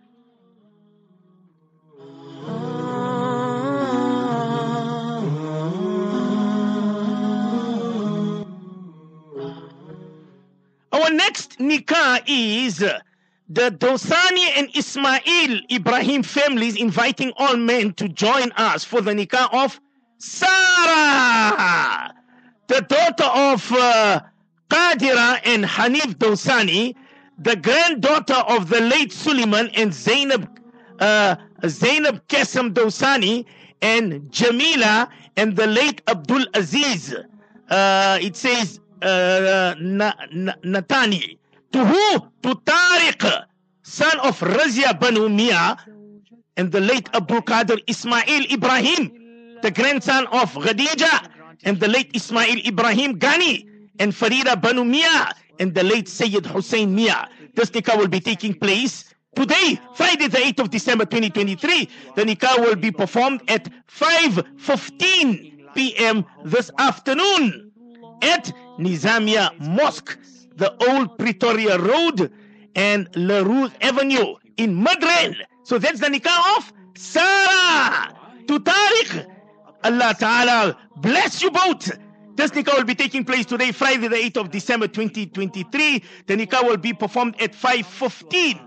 Our 10.95 11.09
next 11.09 11.59
nikah 11.59 12.23
is 12.25 12.77
the 12.77 13.69
Dosani 13.69 14.47
and 14.55 14.69
Ismail 14.73 15.59
Ibrahim 15.69 16.23
families 16.23 16.77
inviting 16.77 17.33
all 17.35 17.57
men 17.57 17.91
to 17.95 18.07
join 18.07 18.53
us 18.53 18.85
for 18.85 19.01
the 19.01 19.11
nikah 19.11 19.53
of 19.53 19.77
Sarah, 20.19 22.13
the 22.67 22.79
daughter 22.79 23.25
of 23.25 23.69
uh, 23.73 24.21
Qadira 24.69 25.41
and 25.43 25.65
Hanif 25.65 26.15
Dosani, 26.15 26.95
the 27.39 27.57
granddaughter 27.57 28.41
of 28.47 28.69
the 28.69 28.79
late 28.79 29.11
Suleiman 29.11 29.69
and 29.75 29.93
Zainab, 29.93 30.49
uh, 31.01 31.35
Zainab 31.67 32.25
Kesam 32.29 32.73
Dosani, 32.73 33.45
and 33.81 34.31
Jamila 34.31 35.09
and 35.35 35.57
the 35.57 35.67
late 35.67 36.01
Abdul 36.07 36.45
Aziz. 36.53 37.13
Uh, 37.69 38.17
it 38.21 38.37
says 38.37 38.79
uh, 39.05 39.75
Na- 39.79 40.13
Na- 40.33 40.55
Natani. 40.63 41.37
To 41.73 41.85
who? 41.85 42.19
To 42.43 42.55
Tariq, 42.65 43.45
son 43.83 44.19
of 44.21 44.39
Razia 44.39 44.99
Banu 44.99 45.29
Mia, 45.29 45.77
and 46.57 46.71
the 46.71 46.81
late 46.81 47.09
Abdul 47.13 47.41
Qadir 47.41 47.79
Ismail 47.87 48.45
Ibrahim, 48.51 49.59
the 49.61 49.71
grandson 49.71 50.25
of 50.27 50.53
Khadija, 50.53 51.29
and 51.63 51.79
the 51.79 51.87
late 51.87 52.11
Ismail 52.15 52.59
Ibrahim 52.65 53.19
Ghani, 53.19 53.67
and 53.99 54.13
Farida 54.13 54.59
Banu 54.61 54.83
Mia, 54.85 55.33
and 55.59 55.73
the 55.73 55.83
late 55.83 56.07
Sayyid 56.07 56.45
Hussein 56.45 56.93
Mia. 56.95 57.29
This 57.55 57.69
nikah 57.71 57.97
will 57.97 58.07
be 58.07 58.19
taking 58.19 58.53
place 58.53 59.13
today, 59.35 59.79
Friday, 59.95 60.27
the 60.27 60.37
8th 60.37 60.59
of 60.61 60.69
December 60.69 61.05
2023. 61.05 61.89
The 62.15 62.23
nikah 62.23 62.59
will 62.59 62.75
be 62.75 62.91
performed 62.91 63.41
at 63.49 63.69
5:15 63.87 65.73
p.m. 65.75 66.25
this 66.43 66.71
afternoon 66.79 67.71
at 68.21 68.51
Nizamia 68.79 69.57
Mosque, 69.59 70.17
the 70.55 70.75
old 70.89 71.17
Pretoria 71.17 71.77
Road, 71.77 72.31
and 72.75 73.09
LaRue 73.15 73.69
Avenue 73.81 74.35
in 74.57 74.83
Midrand. 74.83 75.35
So 75.63 75.77
that's 75.79 75.99
the 75.99 76.07
nikah 76.07 76.57
of 76.57 76.73
Sarah 76.95 78.13
to 78.47 78.59
Tariq. 78.59 79.25
Allah 79.83 80.15
Ta'ala 80.19 80.77
bless 80.97 81.41
you 81.41 81.51
both. 81.51 81.97
This 82.35 82.51
nikah 82.51 82.75
will 82.75 82.83
be 82.83 82.95
taking 82.95 83.23
place 83.23 83.45
today, 83.45 83.71
Friday, 83.71 84.07
the 84.07 84.17
8th 84.17 84.37
of 84.37 84.51
December 84.51 84.87
2023. 84.87 86.03
The 86.27 86.35
nikah 86.35 86.63
will 86.67 86.77
be 86.77 86.93
performed 86.93 87.35
at 87.41 87.53
5.15 87.53 88.59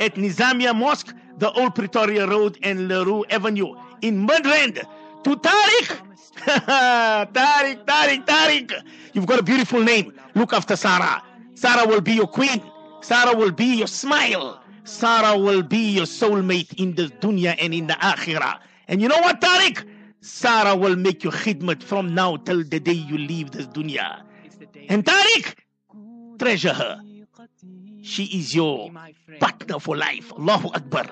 at 0.00 0.16
Nizamia 0.16 0.74
Mosque, 0.74 1.14
the 1.38 1.52
old 1.52 1.74
Pretoria 1.74 2.26
Road 2.26 2.58
and 2.62 2.88
LaRue 2.88 3.24
Avenue 3.30 3.74
in 4.02 4.26
Midrand. 4.26 4.82
To 5.24 5.36
Tariq. 5.36 6.11
Tariq, 6.46 7.84
Tariq, 7.84 8.26
Tariq. 8.26 8.72
You've 9.12 9.26
got 9.26 9.38
a 9.38 9.42
beautiful 9.42 9.80
name. 9.80 10.12
Look 10.34 10.52
after 10.52 10.76
Sarah. 10.76 11.22
Sarah 11.54 11.86
will 11.86 12.00
be 12.00 12.12
your 12.12 12.26
queen. 12.26 12.60
Sarah 13.00 13.36
will 13.36 13.52
be 13.52 13.76
your 13.76 13.86
smile. 13.86 14.60
Sarah 14.84 15.38
will 15.38 15.62
be 15.62 15.92
your 15.92 16.06
soulmate 16.06 16.74
in 16.80 16.94
the 16.94 17.04
dunya 17.20 17.54
and 17.60 17.72
in 17.72 17.86
the 17.86 17.94
akhirah. 17.94 18.58
And 18.88 19.00
you 19.00 19.08
know 19.08 19.18
what, 19.20 19.40
Tariq? 19.40 19.86
Sarah 20.20 20.74
will 20.74 20.96
make 20.96 21.22
you 21.22 21.30
khidmat 21.30 21.82
from 21.82 22.14
now 22.14 22.36
till 22.36 22.64
the 22.64 22.80
day 22.80 22.92
you 22.92 23.18
leave 23.18 23.52
this 23.52 23.66
dunya. 23.68 24.22
And 24.88 25.04
Tariq, 25.04 25.54
treasure 26.38 26.72
her. 26.72 27.00
She 28.02 28.24
is 28.24 28.54
your 28.54 28.90
partner 29.38 29.78
for 29.78 29.96
life. 29.96 30.32
Allahu 30.32 30.68
Akbar. 30.74 31.06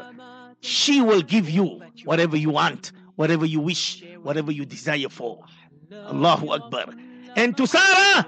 She 0.60 1.00
will 1.00 1.22
give 1.22 1.48
you 1.48 1.80
whatever 2.04 2.36
you 2.36 2.50
want, 2.50 2.92
whatever 3.14 3.46
you 3.46 3.60
wish, 3.60 4.02
whatever 4.22 4.52
you 4.52 4.64
desire 4.64 5.08
for. 5.08 5.44
Allahu 5.92 6.50
Akbar. 6.50 6.94
And 7.36 7.56
to 7.56 7.66
Sarah, 7.66 8.26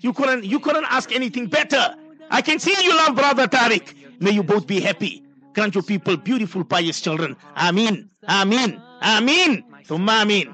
you 0.00 0.12
couldn't 0.12 0.44
you 0.44 0.60
couldn't 0.60 0.86
ask 0.88 1.12
anything 1.12 1.46
better. 1.46 1.94
I 2.30 2.42
can 2.42 2.58
see 2.58 2.74
you 2.82 2.94
love 2.96 3.14
brother 3.16 3.46
Tariq. 3.46 4.20
May 4.20 4.30
you 4.30 4.42
both 4.42 4.66
be 4.66 4.80
happy. 4.80 5.22
Grant 5.54 5.74
your 5.74 5.84
people 5.84 6.16
beautiful, 6.16 6.64
pious 6.64 7.00
children. 7.00 7.36
Amin. 7.56 8.10
Amin. 8.28 8.80
Amin. 9.02 9.64
Thumma 9.86 10.22
amin. 10.22 10.52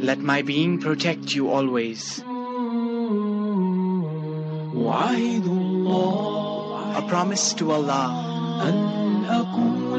Let 0.00 0.18
my 0.18 0.42
being 0.42 0.78
protect 0.78 1.34
you 1.34 1.50
always. 1.50 2.20
A 6.98 7.02
promise 7.08 7.54
to 7.54 7.72
Allah 7.72 8.22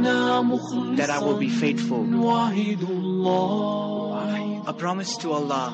that 0.03 1.09
I 1.09 1.19
will 1.19 1.37
be 1.37 1.49
faithful. 1.49 2.03
A 4.67 4.73
promise 4.73 5.17
to 5.17 5.31
Allah. 5.31 5.73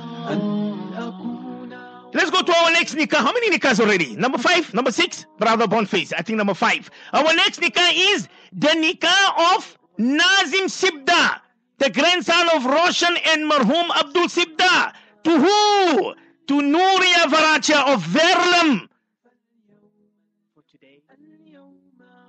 Let's 2.13 2.29
go 2.29 2.43
to 2.43 2.55
our 2.55 2.71
next 2.71 2.95
nikah. 2.95 3.17
How 3.17 3.33
many 3.33 3.49
nikahs 3.57 3.79
already? 3.79 4.15
Number 4.15 4.37
five, 4.37 4.71
number 4.73 4.91
six, 4.91 5.25
brother 5.39 5.67
Boniface. 5.67 6.13
I 6.13 6.21
think 6.21 6.37
number 6.37 6.53
five. 6.53 6.91
Our 7.11 7.33
next 7.33 7.59
nikah 7.59 7.91
is 8.13 8.27
the 8.51 8.67
nikah 8.67 9.55
of 9.55 9.77
Nazim 9.97 10.67
Sibda, 10.67 11.39
the 11.79 11.89
grandson 11.89 12.49
of 12.55 12.65
Roshan 12.65 13.17
and 13.29 13.49
Marhum 13.49 13.89
Abdul 13.97 14.27
Sibda. 14.27 14.93
To 15.23 15.39
who? 15.39 16.13
To 16.47 16.53
Nuria 16.61 17.25
Varacha 17.25 17.93
of 17.93 18.03
Verulam. 18.03 18.87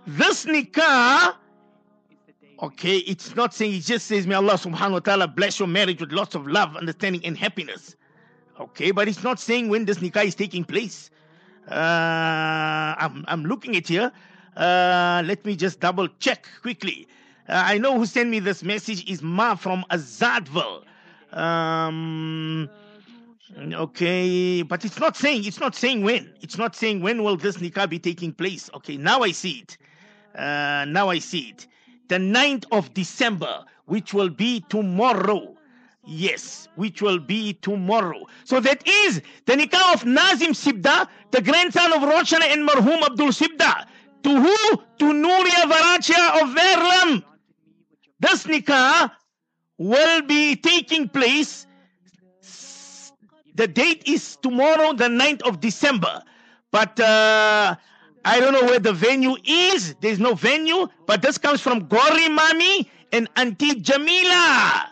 This 0.06 0.44
nikah 0.46 1.34
okay, 2.62 2.98
it's 2.98 3.34
not 3.34 3.54
saying, 3.54 3.74
it 3.74 3.84
just 3.84 4.06
says, 4.06 4.26
May 4.26 4.34
Allah 4.34 4.54
subhanahu 4.54 4.92
wa 4.92 4.98
ta'ala 5.00 5.28
bless 5.28 5.58
your 5.58 5.68
marriage 5.68 6.00
with 6.00 6.12
lots 6.12 6.34
of 6.34 6.46
love, 6.46 6.76
understanding, 6.76 7.24
and 7.24 7.36
happiness. 7.36 7.96
Okay, 8.60 8.90
but 8.90 9.08
it's 9.08 9.22
not 9.22 9.40
saying 9.40 9.68
when 9.68 9.84
this 9.84 9.98
nikah 9.98 10.24
is 10.24 10.34
taking 10.34 10.64
place. 10.64 11.10
Uh, 11.68 12.94
I'm, 12.98 13.24
I'm 13.26 13.44
looking 13.44 13.76
at 13.76 13.88
here. 13.88 14.12
Uh, 14.56 15.22
let 15.24 15.44
me 15.44 15.56
just 15.56 15.80
double 15.80 16.08
check 16.20 16.46
quickly. 16.62 17.08
Uh, 17.48 17.62
I 17.66 17.78
know 17.78 17.98
who 17.98 18.06
sent 18.06 18.30
me 18.30 18.38
this 18.38 18.62
message 18.62 19.08
is 19.10 19.22
Ma 19.22 19.54
from 19.56 19.84
Azadville. 19.90 20.84
Um, 21.32 22.70
okay, 23.58 24.62
but 24.62 24.84
it's 24.84 25.00
not 25.00 25.16
saying 25.16 25.44
it's 25.44 25.58
not 25.58 25.74
saying 25.74 26.02
when. 26.02 26.32
It's 26.40 26.56
not 26.56 26.76
saying 26.76 27.00
when 27.00 27.24
will 27.24 27.36
this 27.36 27.56
nikah 27.56 27.88
be 27.90 27.98
taking 27.98 28.32
place. 28.32 28.70
Okay, 28.74 28.96
now 28.96 29.22
I 29.22 29.32
see 29.32 29.64
it. 29.64 29.78
Uh, 30.38 30.84
now 30.86 31.08
I 31.10 31.18
see 31.18 31.48
it. 31.50 31.66
The 32.08 32.16
9th 32.16 32.64
of 32.72 32.92
December, 32.94 33.64
which 33.86 34.12
will 34.12 34.28
be 34.28 34.60
tomorrow. 34.68 35.56
Yes, 36.06 36.68
which 36.76 37.00
will 37.00 37.18
be 37.18 37.54
tomorrow. 37.54 38.26
So 38.44 38.60
that 38.60 38.86
is 38.86 39.22
the 39.46 39.54
nikah 39.54 39.94
of 39.94 40.04
Nazim 40.04 40.52
Sibda, 40.52 41.08
the 41.30 41.40
grandson 41.40 41.92
of 41.92 42.02
Roshan 42.02 42.42
and 42.42 42.68
Marhum 42.68 43.02
Abdul 43.02 43.28
Sibda. 43.28 43.86
To 44.24 44.40
who? 44.40 44.76
To 44.98 45.04
Nuria 45.04 45.64
Varachia 45.64 46.42
of 46.42 46.54
Verulam. 46.54 47.24
This 48.20 48.44
nikah 48.44 49.10
will 49.78 50.22
be 50.22 50.56
taking 50.56 51.08
place. 51.08 51.66
The 53.54 53.68
date 53.68 54.02
is 54.06 54.36
tomorrow, 54.36 54.92
the 54.92 55.08
9th 55.08 55.42
of 55.42 55.60
December. 55.60 56.22
But 56.70 56.98
uh, 56.98 57.76
I 58.24 58.40
don't 58.40 58.52
know 58.52 58.62
where 58.64 58.78
the 58.78 58.92
venue 58.92 59.36
is. 59.44 59.94
There's 60.00 60.18
no 60.18 60.34
venue. 60.34 60.88
But 61.06 61.22
this 61.22 61.38
comes 61.38 61.60
from 61.60 61.86
Gori 61.86 62.28
Mami 62.28 62.86
and 63.12 63.28
Auntie 63.36 63.80
Jamila. 63.80 64.90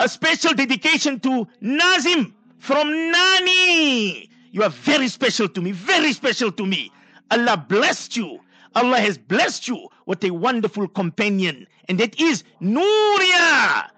A 0.00 0.08
special 0.08 0.52
dedication 0.52 1.20
to 1.20 1.46
Nazim 1.60 2.34
from 2.58 2.88
Nani. 3.10 4.28
You 4.50 4.62
are 4.62 4.70
very 4.70 5.08
special 5.08 5.48
to 5.48 5.60
me, 5.60 5.72
very 5.72 6.12
special 6.12 6.50
to 6.52 6.66
me. 6.66 6.90
Allah 7.30 7.56
blessed 7.56 8.16
you. 8.16 8.40
Allah 8.74 8.98
has 8.98 9.16
blessed 9.16 9.68
you 9.68 9.88
with 10.06 10.24
a 10.24 10.30
wonderful 10.30 10.88
companion, 10.88 11.66
and 11.88 12.00
that 12.00 12.18
is 12.20 12.42
Nuria. 12.60 13.88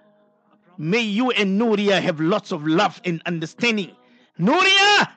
May 0.77 1.01
you 1.01 1.31
and 1.31 1.59
Nuria 1.59 2.01
have 2.01 2.19
lots 2.19 2.51
of 2.51 2.67
love 2.67 3.01
and 3.05 3.21
understanding. 3.25 3.91
Nuria, 4.39 5.09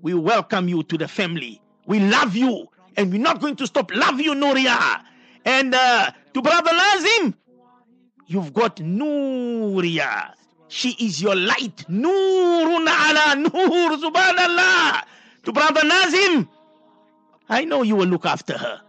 we 0.00 0.14
welcome 0.14 0.68
you 0.68 0.82
to 0.84 0.96
the 0.96 1.08
family. 1.08 1.60
We 1.86 1.98
love 1.98 2.36
you, 2.36 2.68
and 2.96 3.12
we're 3.12 3.20
not 3.20 3.40
going 3.40 3.56
to 3.56 3.66
stop 3.66 3.90
love 3.94 4.20
you, 4.20 4.34
Nuria. 4.34 5.02
And 5.44 5.74
uh, 5.74 6.10
To 6.34 6.42
Brother 6.42 6.72
Nazim, 6.72 7.34
you've 8.26 8.52
got 8.52 8.76
Nuria. 8.76 10.32
She 10.68 10.90
is 11.04 11.20
your 11.20 11.36
light. 11.36 11.84
Nurun 11.88 12.86
ala 12.88 13.36
nur. 13.36 13.98
Subhanallah. 13.98 15.02
To 15.44 15.52
Brother 15.52 15.84
Nazim, 15.84 16.48
I 17.48 17.64
know 17.64 17.82
you 17.82 17.96
will 17.96 18.06
look 18.06 18.24
after 18.24 18.56
her. 18.56 18.80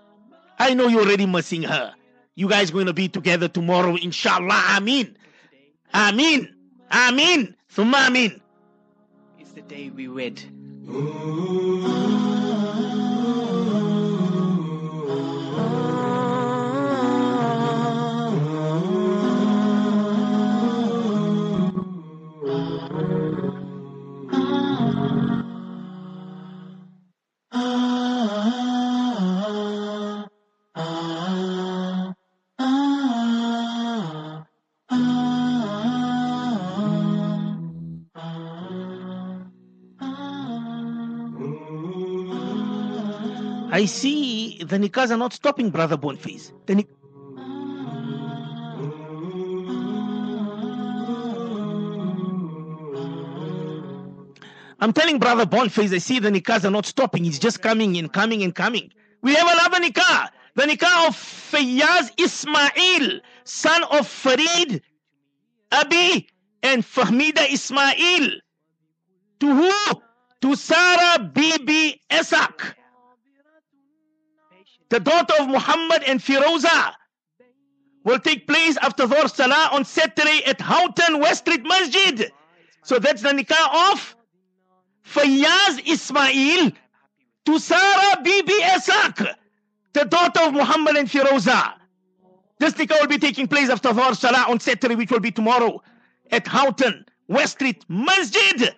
I 0.59 0.73
know 0.75 0.87
you're 0.87 1.01
already 1.01 1.25
missing 1.25 1.63
her. 1.63 1.93
You 2.35 2.47
guys 2.47 2.71
going 2.71 2.85
to 2.85 2.93
be 2.93 3.09
together 3.09 3.47
tomorrow, 3.47 3.95
inshallah. 3.95 4.63
Amin. 4.77 5.17
Amin. 5.93 6.55
Amin. 6.91 7.55
Thumma 7.75 8.07
ameen. 8.07 8.39
It's 9.39 9.51
the 9.51 9.61
day 9.61 9.89
we 9.89 10.07
wed. 10.07 10.41
I 43.83 43.85
see 43.85 44.63
the 44.63 44.77
nikahs 44.77 45.11
are 45.11 45.17
not 45.17 45.33
stopping, 45.33 45.69
Brother 45.69 45.97
Boniface. 45.97 46.53
The 46.67 46.85
I'm 54.79 54.93
telling 54.93 55.19
Brother 55.19 55.45
Boniface, 55.45 55.91
I 55.91 55.97
see 55.97 56.19
the 56.19 56.31
nikahs 56.31 56.63
are 56.63 56.71
not 56.71 56.85
stopping. 56.85 57.25
It's 57.25 57.37
just 57.37 57.61
coming 57.61 57.97
and 57.97 58.13
coming 58.13 58.41
and 58.41 58.55
coming. 58.55 58.89
We 59.21 59.35
have 59.35 59.49
another 59.49 59.85
nikah. 59.85 60.29
The 60.55 60.63
nikah 60.63 61.07
of 61.09 61.17
Fayyaz 61.17 62.11
Ismail, 62.17 63.19
son 63.43 63.83
of 63.91 64.07
Farid 64.07 64.81
Abi 65.73 66.29
and 66.63 66.83
Fahmida 66.83 67.51
Ismail. 67.51 68.31
To 69.41 69.55
who? 69.55 70.01
To 70.39 70.55
Sarah 70.55 71.19
Bibi 71.19 71.99
Esak 72.09 72.75
the 74.93 74.99
daughter 74.99 75.33
of 75.39 75.47
Muhammad 75.47 76.03
and 76.05 76.19
Firoza, 76.19 76.93
will 78.03 78.19
take 78.19 78.45
place 78.45 78.77
after 78.77 79.07
Dhuhr 79.07 79.27
Salah 79.27 79.69
on 79.71 79.85
Saturday 79.85 80.43
at 80.45 80.61
Houghton 80.61 81.19
West 81.19 81.39
Street 81.45 81.63
Masjid. 81.63 82.31
So 82.83 82.99
that's 82.99 83.23
the 83.23 83.29
nikah 83.29 83.91
of 83.91 84.15
Fayyaz 85.03 85.81
Ismail 85.87 86.71
to 87.45 87.59
Sarah 87.59 88.21
Bibi 88.21 88.53
Esak, 88.61 89.33
the 89.93 90.05
daughter 90.05 90.41
of 90.41 90.53
Muhammad 90.53 90.95
and 90.97 91.09
Firoza. 91.09 91.73
This 92.59 92.75
nikah 92.75 93.01
will 93.01 93.07
be 93.07 93.17
taking 93.17 93.47
place 93.47 93.71
after 93.71 93.89
Dhuhr 93.89 94.15
Salah 94.15 94.45
on 94.47 94.59
Saturday, 94.59 94.93
which 94.93 95.09
will 95.09 95.21
be 95.21 95.31
tomorrow 95.31 95.81
at 96.29 96.45
Houghton 96.45 97.03
West 97.27 97.53
Street 97.53 97.83
Masjid. 97.89 98.75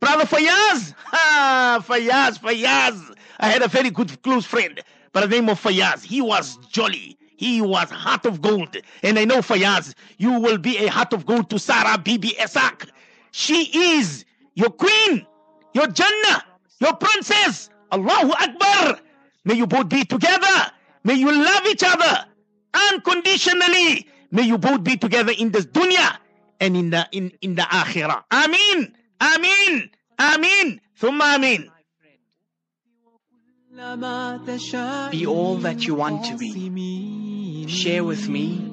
Brother 0.00 0.24
Fayyaz, 0.24 0.94
ha, 1.04 1.84
Fayyaz, 1.86 2.38
Fayyaz. 2.38 3.14
I 3.40 3.48
had 3.48 3.60
a 3.60 3.68
very 3.68 3.90
good 3.90 4.22
close 4.22 4.46
friend 4.46 4.80
by 5.14 5.22
the 5.22 5.28
name 5.28 5.48
of 5.48 5.62
Fayyaz. 5.62 6.04
He 6.04 6.20
was 6.20 6.58
jolly. 6.70 7.16
He 7.36 7.62
was 7.62 7.88
heart 7.90 8.26
of 8.26 8.42
gold. 8.42 8.76
And 9.02 9.18
I 9.18 9.24
know 9.24 9.38
Fayyaz, 9.38 9.94
you 10.18 10.38
will 10.38 10.58
be 10.58 10.76
a 10.78 10.88
heart 10.88 11.14
of 11.14 11.24
gold 11.24 11.48
to 11.50 11.58
Sarah 11.58 11.96
Bibi 11.96 12.30
Esak. 12.38 12.90
She 13.30 13.94
is 13.96 14.24
your 14.54 14.70
queen, 14.70 15.26
your 15.72 15.86
Jannah, 15.86 16.44
your 16.80 16.94
princess. 16.94 17.70
Allahu 17.92 18.32
Akbar. 18.32 18.98
May 19.44 19.54
you 19.54 19.66
both 19.66 19.88
be 19.88 20.04
together. 20.04 20.70
May 21.04 21.14
you 21.14 21.30
love 21.32 21.66
each 21.66 21.82
other 21.84 22.26
unconditionally. 22.92 24.08
May 24.30 24.42
you 24.42 24.58
both 24.58 24.82
be 24.82 24.96
together 24.96 25.32
in 25.38 25.50
this 25.52 25.66
dunya 25.66 26.16
and 26.60 26.76
in 26.76 26.90
the 26.90 27.06
in, 27.12 27.32
in 27.40 27.54
the 27.54 27.62
akhirah. 27.62 28.24
Ameen. 28.30 28.94
Ameen. 29.20 29.90
Ameen. 30.18 30.80
Thumma 31.00 31.36
ameen. 31.36 31.70
Be 33.76 35.26
all 35.26 35.56
that 35.56 35.84
you 35.84 35.96
want 35.96 36.24
to 36.26 36.36
be. 36.36 37.66
Share 37.66 38.04
with 38.04 38.28
me 38.28 38.70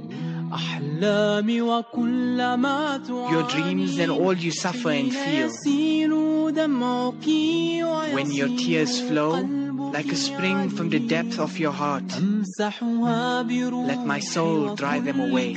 your 3.32 3.48
dreams 3.50 3.98
and 3.98 4.12
all 4.12 4.38
you 4.38 4.52
suffer 4.52 4.92
and 4.92 5.12
feel. 5.12 5.50
When 8.14 8.32
your 8.32 8.50
tears 8.50 9.02
flow 9.02 9.42
like 9.92 10.12
a 10.12 10.16
spring 10.16 10.70
from 10.70 10.90
the 10.90 11.00
depth 11.00 11.40
of 11.40 11.58
your 11.58 11.72
heart, 11.72 12.04
let 12.60 14.06
my 14.06 14.20
soul 14.20 14.76
dry 14.76 15.00
them 15.00 15.20
away. 15.20 15.56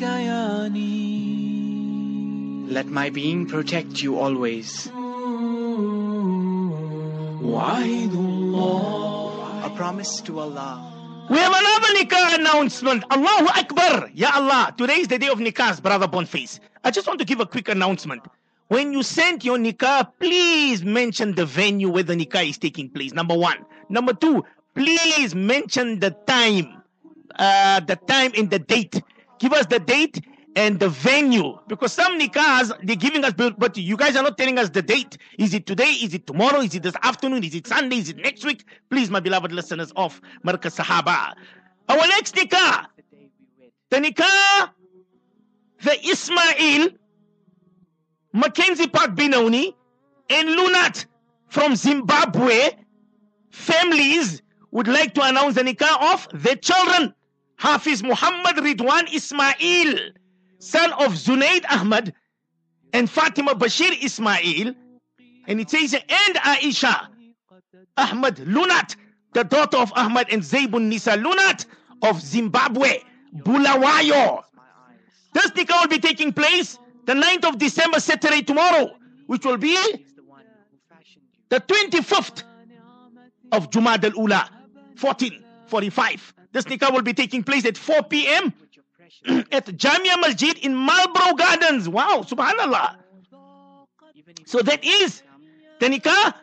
Let 2.73 2.87
my 2.87 3.11
being 3.11 3.45
protect 3.47 4.03
you 4.03 4.19
always. 4.19 4.89
A 8.57 9.14
promise 9.75 10.21
to 10.23 10.39
Allah. 10.39 11.27
We 11.31 11.39
have 11.39 11.53
another 11.53 11.89
nikah 11.99 12.39
announcement. 12.39 13.05
Allahu 13.11 13.47
Akbar. 13.59 14.11
Ya 14.15 14.31
Allah. 14.35 14.75
Today 14.77 15.01
is 15.01 15.09
the 15.09 15.19
day 15.19 15.29
of 15.29 15.39
nikahs, 15.39 15.83
brother 15.83 16.07
Boniface. 16.07 16.61
I 16.85 16.91
just 16.91 17.07
want 17.07 17.19
to 17.21 17.25
give 17.25 17.41
a 17.41 17.47
quick 17.47 17.69
announcement. 17.69 18.23
When 18.69 18.93
you 18.93 19.03
send 19.03 19.45
your 19.45 19.59
nikah, 19.59 20.11
please 20.21 20.85
mention 20.85 21.35
the 21.35 21.47
venue 21.47 21.91
where 21.91 22.03
the 22.03 22.15
nikah 22.15 22.49
is 22.49 22.59
taking 22.59 22.89
place. 22.89 23.13
Number 23.13 23.37
one. 23.37 23.65
Number 23.89 24.13
two, 24.13 24.45
please 24.75 25.35
mention 25.35 25.99
the 26.01 26.11
time. 26.27 26.83
Uh, 27.37 27.81
the 27.81 27.97
time 27.97 28.33
and 28.37 28.51
the 28.51 28.59
date. 28.59 29.03
Give 29.39 29.53
us 29.53 29.67
the 29.67 29.81
date 29.81 30.25
and 30.57 30.79
the 30.79 30.89
venue. 30.89 31.59
Because 31.67 31.93
some 31.93 32.19
nikahs, 32.19 32.73
they're 32.83 32.97
giving 32.97 33.25
us, 33.25 33.33
but 33.35 33.77
you 33.77 33.97
guys 33.97 34.17
are 34.17 34.23
not 34.23 34.39
telling 34.39 34.59
us 34.59 34.71
the 34.71 34.83
date. 34.83 35.19
Is 35.39 35.55
it 35.55 35.67
today? 35.67 35.91
Is 35.91 36.15
it 36.15 36.27
tomorrow? 36.27 36.61
Is 36.61 36.75
it 36.75 36.83
this 36.83 36.95
afternoon? 37.03 37.45
Is 37.45 37.55
it 37.55 37.67
Sunday? 37.67 37.97
Is 37.99 38.09
it 38.11 38.17
next 38.17 38.45
week? 38.45 38.65
Please, 38.91 39.11
my 39.11 39.21
beloved 39.21 39.53
listeners 39.53 39.93
of 39.97 40.21
Markaz 40.45 40.77
Sahaba. 40.77 41.35
Our 41.89 42.07
next 42.09 42.35
nikah, 42.35 42.87
the 43.91 43.97
nikah, 43.97 44.71
the 45.83 46.09
Ismail, 46.09 46.89
Mackenzie 48.33 48.89
Park 48.89 49.15
Benoni, 49.15 49.77
and 50.31 50.49
Lunat 50.49 51.07
from 51.49 51.77
Zimbabwe 51.77 52.71
families 53.51 54.43
would 54.71 54.89
like 54.89 55.15
to 55.15 55.23
announce 55.23 55.55
the 55.55 55.63
nikah 55.63 56.15
of 56.15 56.27
their 56.43 56.57
children. 56.57 57.15
Hafiz 57.57 58.03
Muhammad 58.03 58.57
Ridwan 58.57 59.13
Ismail, 59.15 60.11
son 60.65 60.93
of 60.95 61.13
Zunaid 61.13 61.65
Ahmad 61.71 62.15
and 62.93 63.09
Fatima 63.09 63.55
Bashir 63.55 64.03
Ismail. 64.03 64.75
And 65.47 65.61
it 65.61 65.71
says, 65.71 65.95
and 65.95 66.37
Aisha 66.37 67.09
Ahmad 67.97 68.37
Lunat, 68.37 68.97
the 69.35 69.45
daughter 69.45 69.77
of 69.77 69.93
Ahmad 69.95 70.29
and 70.33 70.43
Zaybun 70.43 70.85
Nisa 70.85 71.13
Lunat 71.13 71.67
of 72.03 72.21
Zimbabwe, 72.21 73.01
Bulawayo. 73.37 74.43
This 75.35 75.51
nikah 75.51 75.83
will 75.83 75.89
be 75.89 75.99
taking 75.99 76.33
place 76.33 76.79
the 77.05 77.13
9th 77.13 77.45
of 77.45 77.59
December, 77.59 78.01
Saturday, 78.01 78.41
tomorrow, 78.41 78.91
which 79.27 79.45
will 79.45 79.59
be 79.59 79.77
the 81.51 81.61
25th 81.61 82.45
of 83.53 83.69
Jumad 83.71 84.05
al 84.05 84.13
Ula, 84.13 84.49
1445. 84.99 86.35
This 86.53 86.65
nikah 86.65 86.93
will 86.93 87.03
be 87.03 87.13
taking 87.13 87.43
place 87.43 87.67
at 87.67 87.77
4 87.77 88.05
p.m. 88.05 88.55
at 89.53 89.67
Jamia 89.67 90.21
Masjid 90.21 90.57
in 90.59 90.75
Marlborough 90.75 91.35
Gardens. 91.35 91.89
Wow, 91.89 92.25
subhanallah. 92.27 92.97
So 94.47 94.61
that 94.63 94.85
is 94.85 95.23
the 95.81 95.87
nikah. 95.87 96.35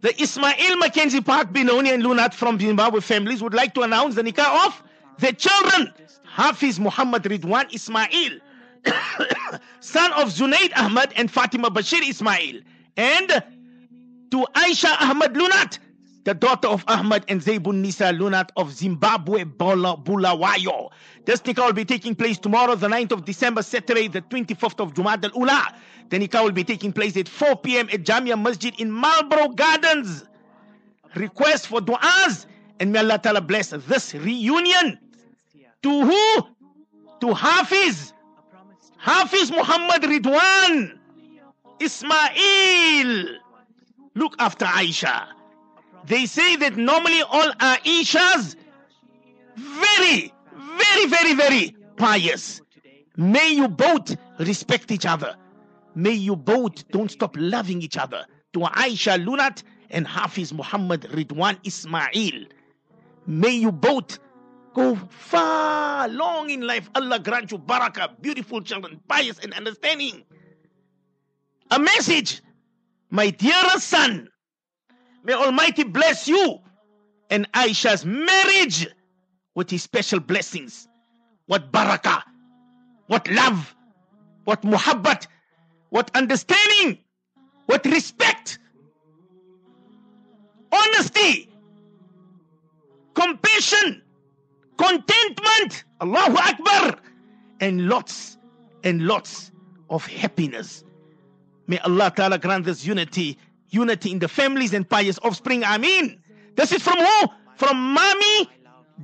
The 0.00 0.22
Ismail 0.22 0.76
Mackenzie 0.76 1.22
Park 1.22 1.52
Benoni 1.52 1.90
and 1.90 2.02
Lunat 2.02 2.34
from 2.34 2.60
Zimbabwe 2.60 3.00
families 3.00 3.42
would 3.42 3.54
like 3.54 3.74
to 3.74 3.82
announce 3.82 4.14
the 4.14 4.22
nikah 4.22 4.66
of 4.66 4.82
their 5.18 5.32
children. 5.32 5.92
Hafiz 6.24 6.78
Muhammad 6.78 7.22
Ridwan 7.22 7.72
Ismail, 7.74 8.38
son 9.80 10.12
of 10.12 10.28
Zunaid 10.28 10.70
Ahmad 10.76 11.14
and 11.16 11.30
Fatima 11.30 11.70
Bashir 11.70 12.06
Ismail. 12.06 12.60
And 12.96 13.28
to 14.30 14.46
Aisha 14.54 14.94
Ahmad 15.00 15.34
Lunat, 15.34 15.78
the 16.26 16.34
daughter 16.34 16.66
of 16.66 16.82
Ahmad 16.88 17.24
and 17.28 17.40
Zaybun 17.40 17.76
Nisa 17.76 18.06
Lunat 18.12 18.50
of 18.56 18.72
Zimbabwe, 18.72 19.44
Bula- 19.44 19.96
Bulawayo. 19.96 20.90
This 21.24 21.40
nikah 21.42 21.64
will 21.66 21.72
be 21.72 21.84
taking 21.84 22.16
place 22.16 22.36
tomorrow, 22.36 22.74
the 22.74 22.88
9th 22.88 23.12
of 23.12 23.24
December, 23.24 23.62
Saturday, 23.62 24.08
the 24.08 24.22
25th 24.22 24.80
of 24.80 24.92
Jumad 24.92 25.24
al 25.24 25.30
Ula. 25.40 25.72
The 26.08 26.18
nikah 26.18 26.42
will 26.42 26.50
be 26.50 26.64
taking 26.64 26.92
place 26.92 27.16
at 27.16 27.28
4 27.28 27.58
p.m. 27.58 27.88
at 27.92 28.02
Jamia 28.02 28.40
Masjid 28.42 28.74
in 28.80 28.90
Marlborough 28.90 29.50
Gardens. 29.50 30.24
Request 31.14 31.68
for 31.68 31.80
du'as 31.80 32.46
and 32.80 32.92
may 32.92 32.98
Allah 32.98 33.18
Ta'ala 33.20 33.40
bless 33.40 33.70
this 33.70 34.12
reunion. 34.14 34.98
To 35.84 36.04
who? 36.06 36.42
To 37.20 37.34
Hafiz. 37.34 38.12
Hafiz 38.96 39.52
Muhammad 39.52 40.02
Ridwan. 40.02 40.98
Ismail. 41.78 43.26
Look 44.16 44.34
after 44.40 44.64
Aisha. 44.64 45.35
They 46.06 46.26
say 46.26 46.56
that 46.56 46.76
normally 46.76 47.22
all 47.22 47.50
Aishas 47.52 48.54
very, 49.56 50.32
very, 50.54 51.06
very, 51.06 51.34
very 51.34 51.76
pious. 51.96 52.60
May 53.16 53.52
you 53.52 53.68
both 53.68 54.16
respect 54.38 54.90
each 54.92 55.06
other. 55.06 55.34
May 55.94 56.12
you 56.12 56.36
both 56.36 56.86
don't 56.88 57.10
stop 57.10 57.34
loving 57.38 57.82
each 57.82 57.96
other. 57.96 58.24
To 58.52 58.60
Aisha 58.60 59.22
Lunat 59.22 59.62
and 59.90 60.06
Hafiz 60.06 60.52
Muhammad 60.52 61.02
Ridwan 61.12 61.58
Ismail. 61.64 62.46
May 63.26 63.56
you 63.56 63.72
both 63.72 64.18
go 64.74 64.94
far 65.08 66.06
long 66.08 66.50
in 66.50 66.60
life. 66.60 66.88
Allah 66.94 67.18
grant 67.18 67.50
you 67.50 67.58
barakah, 67.58 68.20
beautiful 68.20 68.60
children, 68.60 69.00
pious 69.08 69.38
and 69.40 69.52
understanding. 69.54 70.22
A 71.70 71.80
message, 71.80 72.42
my 73.10 73.30
dearest 73.30 73.88
son. 73.88 74.28
May 75.26 75.32
Almighty 75.32 75.82
bless 75.82 76.28
you 76.28 76.60
and 77.30 77.50
Aisha's 77.50 78.06
marriage 78.06 78.86
with 79.56 79.68
his 79.68 79.82
special 79.82 80.20
blessings. 80.20 80.86
What 81.46 81.72
barakah, 81.72 82.22
what 83.08 83.28
love, 83.32 83.74
what 84.44 84.62
muhabbat, 84.62 85.26
what 85.90 86.12
understanding, 86.14 86.98
what 87.66 87.84
respect, 87.86 88.60
honesty, 90.70 91.50
compassion, 93.14 94.02
contentment, 94.78 95.84
Allahu 96.00 96.36
Akbar, 96.36 97.00
and 97.60 97.88
lots 97.88 98.38
and 98.84 99.08
lots 99.08 99.50
of 99.90 100.06
happiness. 100.06 100.84
May 101.66 101.80
Allah 101.80 102.12
Ta'ala 102.14 102.38
grant 102.38 102.68
us 102.68 102.84
unity, 102.86 103.38
unity 103.70 104.12
in 104.12 104.18
the 104.18 104.28
families 104.28 104.72
and 104.72 104.88
pious 104.88 105.18
offspring. 105.22 105.64
Amen. 105.64 106.22
This 106.56 106.72
is 106.72 106.82
from 106.82 106.98
who? 106.98 107.28
From 107.56 107.76
mommy, 107.94 108.50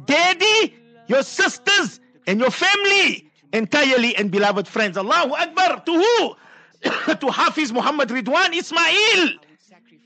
daddy, 0.07 0.75
your 1.07 1.23
sisters, 1.23 2.01
and 2.27 2.41
your 2.41 2.51
family 2.51 3.31
entirely 3.53 4.17
and 4.17 4.31
beloved 4.31 4.67
friends. 4.67 4.97
Allahu 4.97 5.35
Akbar. 5.35 5.83
To 5.85 5.93
who? 5.93 6.37
to 7.15 7.31
Hafiz 7.31 7.73
Muhammad 7.73 8.09
Ridwan 8.09 8.57
Ismail. 8.57 9.29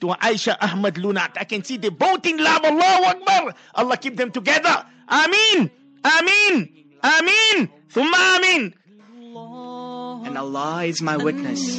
To 0.00 0.06
Aisha 0.20 0.56
Ahmad 0.60 0.96
Lunat. 0.96 1.36
I 1.38 1.44
can 1.44 1.64
see 1.64 1.76
they 1.78 1.88
both 1.88 2.26
in 2.26 2.36
love. 2.38 2.64
Allahu 2.64 3.04
Akbar. 3.04 3.54
Allah 3.74 3.96
keep 3.96 4.16
them 4.16 4.30
together. 4.30 4.84
Amin. 5.08 5.70
Amin. 6.04 6.68
Amin. 7.02 7.70
Thumma 7.88 8.36
Amin. 8.36 8.74
And 10.26 10.36
Allah 10.38 10.84
is 10.84 11.00
my 11.02 11.16
witness 11.16 11.78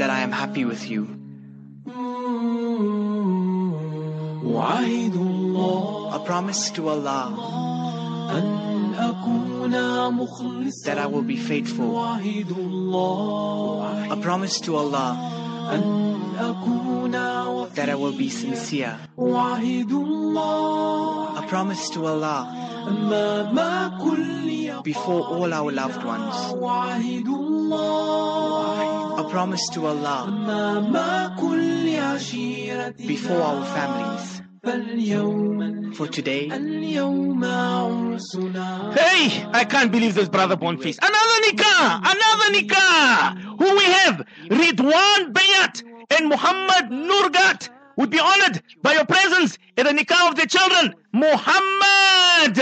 that 0.00 0.08
I 0.08 0.20
am 0.20 0.32
happy 0.32 0.64
with 0.64 0.88
you. 0.88 1.04
A 6.16 6.20
promise 6.24 6.70
to 6.70 6.88
Allah 6.88 7.24
that 10.86 10.98
I 10.98 11.06
will 11.06 11.22
be 11.22 11.36
faithful. 11.36 12.02
A 14.16 14.18
promise 14.22 14.58
to 14.60 14.76
Allah 14.76 15.10
that 17.74 17.88
I 17.90 17.94
will 17.94 18.16
be 18.16 18.30
sincere. 18.30 18.98
A 19.18 21.44
promise 21.46 21.90
to 21.90 22.06
Allah 22.06 22.48
before 24.82 25.26
all 25.26 25.52
our 25.52 25.70
loved 25.70 26.02
ones 26.04 26.36
a 29.20 29.28
promise 29.28 29.68
to 29.68 29.86
Allah 29.86 30.20
before 32.96 33.42
our 33.42 33.64
families. 33.66 34.42
For 35.96 36.06
today, 36.06 36.48
hey, 36.48 36.54
I 39.52 39.66
can't 39.68 39.92
believe 39.92 40.14
this 40.14 40.28
brother 40.28 40.56
Boniface. 40.56 40.98
Another 41.02 41.40
nikah, 41.46 41.98
another 42.14 42.48
nikah. 42.56 43.36
Who 43.58 43.76
we 43.76 43.84
have? 43.84 44.26
Ridwan 44.48 45.32
Bayat 45.32 45.82
and 46.16 46.28
Muhammad 46.28 46.90
Nurgat 46.90 47.68
would 47.96 48.10
be 48.10 48.20
honored 48.20 48.62
by 48.82 48.94
your 48.94 49.04
presence 49.04 49.58
at 49.76 49.84
the 49.86 49.92
nikah 49.92 50.30
of 50.30 50.36
their 50.36 50.46
children. 50.46 50.94
Muhammad, 51.12 52.56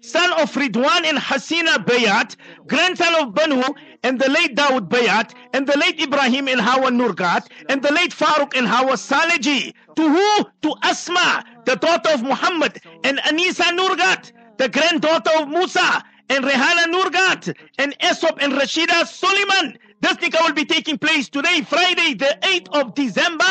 son 0.00 0.32
of 0.40 0.52
Ridwan 0.52 1.04
and 1.04 1.18
Hasina 1.18 1.84
Bayat, 1.84 2.36
grandson 2.66 3.14
of 3.16 3.34
Banu 3.34 3.62
and 4.02 4.20
the 4.20 4.30
late 4.30 4.54
Dawood 4.56 4.88
Bayat, 4.88 5.32
and 5.52 5.66
the 5.66 5.76
late 5.78 6.00
Ibrahim 6.00 6.48
and 6.48 6.60
Hawa 6.60 6.90
Nurgat, 6.90 7.48
and 7.68 7.82
the 7.82 7.92
late 7.92 8.12
Farooq 8.12 8.56
and 8.56 8.66
Hawa 8.66 8.92
Saleji. 8.92 9.74
To 9.96 10.08
who? 10.08 10.44
To 10.62 10.74
Asma, 10.82 11.44
the 11.64 11.76
daughter 11.76 12.10
of 12.10 12.22
Muhammad, 12.22 12.80
and 13.04 13.18
Anisa 13.18 13.64
Nurgat, 13.76 14.32
the 14.56 14.68
granddaughter 14.68 15.30
of 15.40 15.48
Musa, 15.48 16.02
and 16.30 16.44
Rehana 16.44 16.92
Nurgat, 16.92 17.54
and 17.78 17.98
Esop 17.98 18.42
and 18.42 18.52
Rashida 18.52 19.06
Suleiman. 19.06 19.78
This 20.00 20.16
nikah 20.18 20.46
will 20.46 20.54
be 20.54 20.64
taking 20.64 20.98
place 20.98 21.28
today, 21.28 21.62
Friday, 21.62 22.14
the 22.14 22.38
8th 22.42 22.68
of 22.80 22.94
December, 22.94 23.44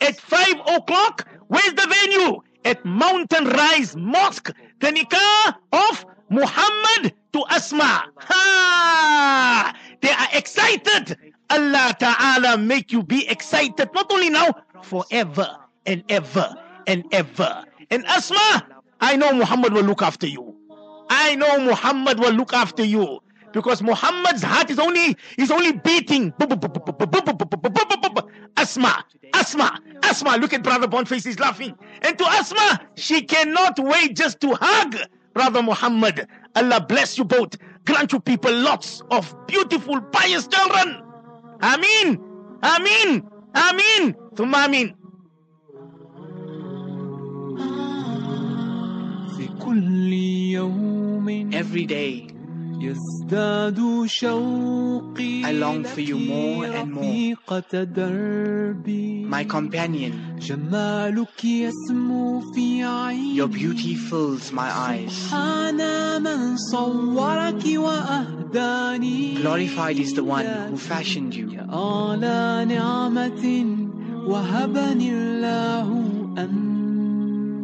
at 0.00 0.18
5 0.18 0.60
o'clock. 0.76 1.28
Where's 1.48 1.74
the 1.74 1.86
venue? 1.86 2.40
At 2.64 2.84
Mountain 2.84 3.46
Rise 3.48 3.94
Mosque. 3.96 4.52
The 4.80 4.88
nikah 4.88 5.54
of 5.72 6.06
Muhammad 6.32 7.12
to 7.34 7.44
Asma. 7.50 8.04
Ha! 8.16 9.76
They 10.00 10.10
are 10.10 10.28
excited. 10.32 11.18
Allah 11.50 11.94
Ta'ala 12.00 12.56
make 12.56 12.90
you 12.90 13.02
be 13.02 13.28
excited, 13.28 13.90
not 13.94 14.10
only 14.10 14.30
now, 14.30 14.48
forever 14.82 15.56
and 15.84 16.02
ever 16.08 16.54
and 16.86 17.04
ever. 17.12 17.64
And 17.90 18.06
Asma, 18.06 18.66
I 19.00 19.16
know 19.16 19.32
Muhammad 19.34 19.74
will 19.74 19.84
look 19.84 20.00
after 20.00 20.26
you. 20.26 20.56
I 21.10 21.34
know 21.34 21.60
Muhammad 21.60 22.18
will 22.18 22.32
look 22.32 22.54
after 22.54 22.82
you. 22.82 23.20
Because 23.52 23.82
Muhammad's 23.82 24.42
heart 24.42 24.70
is 24.70 24.78
only 24.78 25.14
is 25.36 25.50
only 25.50 25.72
beating. 25.72 26.32
Asma, 28.56 29.04
Asma, 29.34 29.78
Asma. 30.02 30.36
Look 30.38 30.54
at 30.54 30.62
Brother 30.62 30.88
Boniface, 30.88 31.24
he's 31.24 31.38
laughing. 31.38 31.76
And 32.00 32.16
to 32.16 32.24
Asma, 32.24 32.80
she 32.94 33.20
cannot 33.20 33.78
wait 33.78 34.16
just 34.16 34.40
to 34.40 34.56
hug 34.58 34.96
Brother 35.34 35.62
Muhammad, 35.62 36.28
Allah 36.54 36.80
bless 36.80 37.16
you 37.18 37.24
both. 37.24 37.56
Grant 37.84 38.12
you 38.12 38.20
people 38.20 38.52
lots 38.52 39.02
of 39.10 39.34
beautiful, 39.46 40.00
pious 40.00 40.46
children. 40.46 41.02
Ameen. 41.60 42.20
Ameen. 42.62 43.28
Ameen. 43.54 44.14
Thumma 44.34 44.66
ameen. 44.66 44.94
Every 51.54 51.86
day. 51.86 52.31
I 55.44 55.52
long 55.52 55.84
for 55.84 56.00
you 56.00 56.18
more 56.18 56.66
and 56.66 56.92
more. 56.92 57.36
My 59.28 59.44
companion, 59.44 60.38
your 63.34 63.48
beauty 63.48 63.94
fills 63.94 64.52
my 64.52 64.70
eyes. 64.70 65.30
Glorified 69.40 69.98
is 69.98 70.14
the 70.14 70.24
one 70.24 70.46
who 70.46 70.76
fashioned 70.76 71.34
you. 71.34 71.50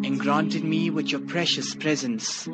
And 0.04 0.20
granted 0.20 0.64
me 0.64 0.90
with 0.90 1.10
your 1.10 1.20
precious 1.20 1.74
presence. 1.74 2.48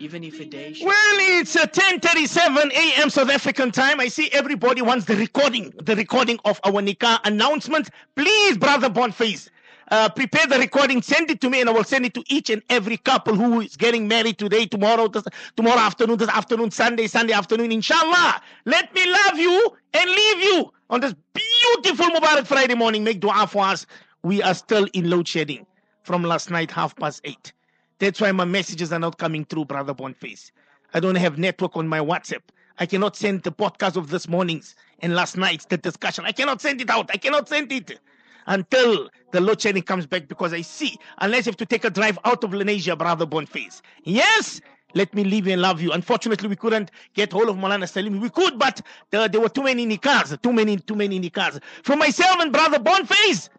Even 0.00 0.24
if 0.24 0.40
a 0.40 0.44
day. 0.44 0.76
Well, 0.82 1.16
it's 1.40 1.56
uh, 1.56 1.62
a 1.64 1.66
10:37 1.68 2.70
a.m. 2.72 3.10
South 3.10 3.30
African 3.30 3.70
time. 3.70 4.00
I 4.00 4.08
see 4.08 4.30
everybody 4.32 4.80
wants 4.82 5.04
the 5.06 5.16
recording, 5.16 5.72
the 5.82 5.96
recording 5.96 6.38
of 6.44 6.60
our 6.64 6.80
nikah 6.80 7.18
announcement. 7.24 7.90
Please, 8.14 8.56
brother 8.56 8.88
Boniface, 8.88 9.50
uh, 9.90 10.08
prepare 10.08 10.46
the 10.46 10.58
recording, 10.58 11.02
send 11.02 11.30
it 11.30 11.40
to 11.40 11.50
me, 11.50 11.60
and 11.60 11.68
I 11.68 11.72
will 11.72 11.84
send 11.84 12.06
it 12.06 12.14
to 12.14 12.24
each 12.28 12.48
and 12.50 12.62
every 12.70 12.96
couple 12.96 13.34
who 13.34 13.60
is 13.60 13.76
getting 13.76 14.08
married 14.08 14.38
today, 14.38 14.66
tomorrow, 14.66 15.08
this, 15.08 15.24
tomorrow 15.56 15.80
afternoon, 15.80 16.18
this 16.18 16.28
afternoon, 16.28 16.70
Sunday, 16.70 17.06
Sunday 17.06 17.32
afternoon. 17.32 17.72
Inshallah, 17.72 18.40
let 18.64 18.94
me 18.94 19.04
love 19.10 19.38
you 19.38 19.76
and 19.94 20.10
leave 20.10 20.40
you 20.42 20.72
on 20.90 21.00
this 21.00 21.14
beautiful 21.34 22.06
Mubarak 22.06 22.46
Friday 22.46 22.74
morning. 22.74 23.04
Make 23.04 23.20
du'a 23.20 23.48
for 23.48 23.64
us. 23.64 23.86
We 24.22 24.42
are 24.42 24.54
still 24.54 24.86
in 24.94 25.10
load 25.10 25.28
shedding 25.28 25.66
from 26.08 26.22
last 26.22 26.50
night, 26.50 26.70
half 26.70 26.96
past 26.96 27.20
eight. 27.24 27.52
That's 27.98 28.18
why 28.18 28.32
my 28.32 28.46
messages 28.46 28.94
are 28.94 28.98
not 28.98 29.18
coming 29.18 29.44
through, 29.44 29.66
brother 29.66 29.92
Boniface. 29.92 30.50
I 30.94 31.00
don't 31.00 31.16
have 31.16 31.36
network 31.36 31.76
on 31.76 31.86
my 31.86 32.00
WhatsApp. 32.00 32.40
I 32.78 32.86
cannot 32.86 33.14
send 33.14 33.42
the 33.42 33.52
podcast 33.52 33.96
of 33.96 34.08
this 34.08 34.26
morning's 34.26 34.74
and 35.00 35.14
last 35.14 35.36
night's 35.36 35.66
the 35.66 35.76
discussion. 35.76 36.24
I 36.24 36.32
cannot 36.32 36.62
send 36.62 36.80
it 36.80 36.88
out. 36.88 37.10
I 37.12 37.18
cannot 37.18 37.46
send 37.46 37.70
it. 37.72 38.00
until 38.46 39.10
the 39.32 39.40
load 39.42 39.60
shedding 39.60 39.82
comes 39.82 40.06
back 40.06 40.26
because 40.28 40.54
I 40.54 40.62
see, 40.62 40.96
unless 41.18 41.44
you 41.44 41.50
have 41.50 41.58
to 41.58 41.66
take 41.66 41.84
a 41.84 41.90
drive 41.90 42.18
out 42.24 42.42
of 42.42 42.52
Lenasia, 42.52 42.96
brother 42.96 43.26
Boniface. 43.26 43.82
Yes, 44.04 44.62
let 44.94 45.12
me 45.14 45.22
live 45.24 45.46
and 45.46 45.60
love 45.60 45.82
you. 45.82 45.92
Unfortunately, 45.92 46.48
we 46.48 46.56
couldn't 46.56 46.90
get 47.14 47.32
hold 47.32 47.50
of 47.50 47.56
Malana 47.56 47.86
Salim. 47.86 48.18
We 48.20 48.30
could, 48.30 48.58
but 48.58 48.80
there, 49.10 49.28
there 49.28 49.40
were 49.40 49.50
too 49.50 49.64
many 49.64 49.86
nikahs, 49.86 50.40
too 50.40 50.52
many, 50.52 50.78
too 50.78 50.94
many 50.94 51.20
nikahs. 51.20 51.60
For 51.82 51.94
myself 51.96 52.40
and 52.40 52.50
brother 52.50 52.78
Boniface, 52.78 53.50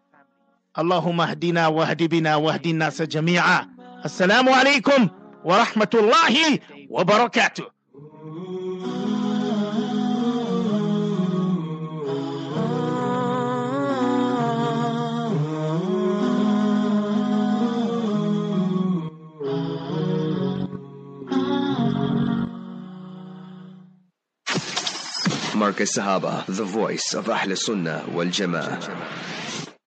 اللهم 0.78 1.20
اهدنا 1.20 1.66
واهد 1.66 2.02
بنا 2.02 2.36
واهد 2.36 2.66
الناس 2.66 3.02
جميعا 3.02 3.66
السلام 4.04 4.48
عليكم 4.48 5.08
ورحمة 5.44 5.90
الله 5.94 6.58
وبركاته 6.90 7.64
Marcus 25.60 25.92
Sahaba, 25.92 26.46
the 26.46 26.64
voice 26.64 27.12
of 27.12 27.28
Ahl 27.28 27.54
Sunnah 27.54 28.04
wal. 28.08 28.30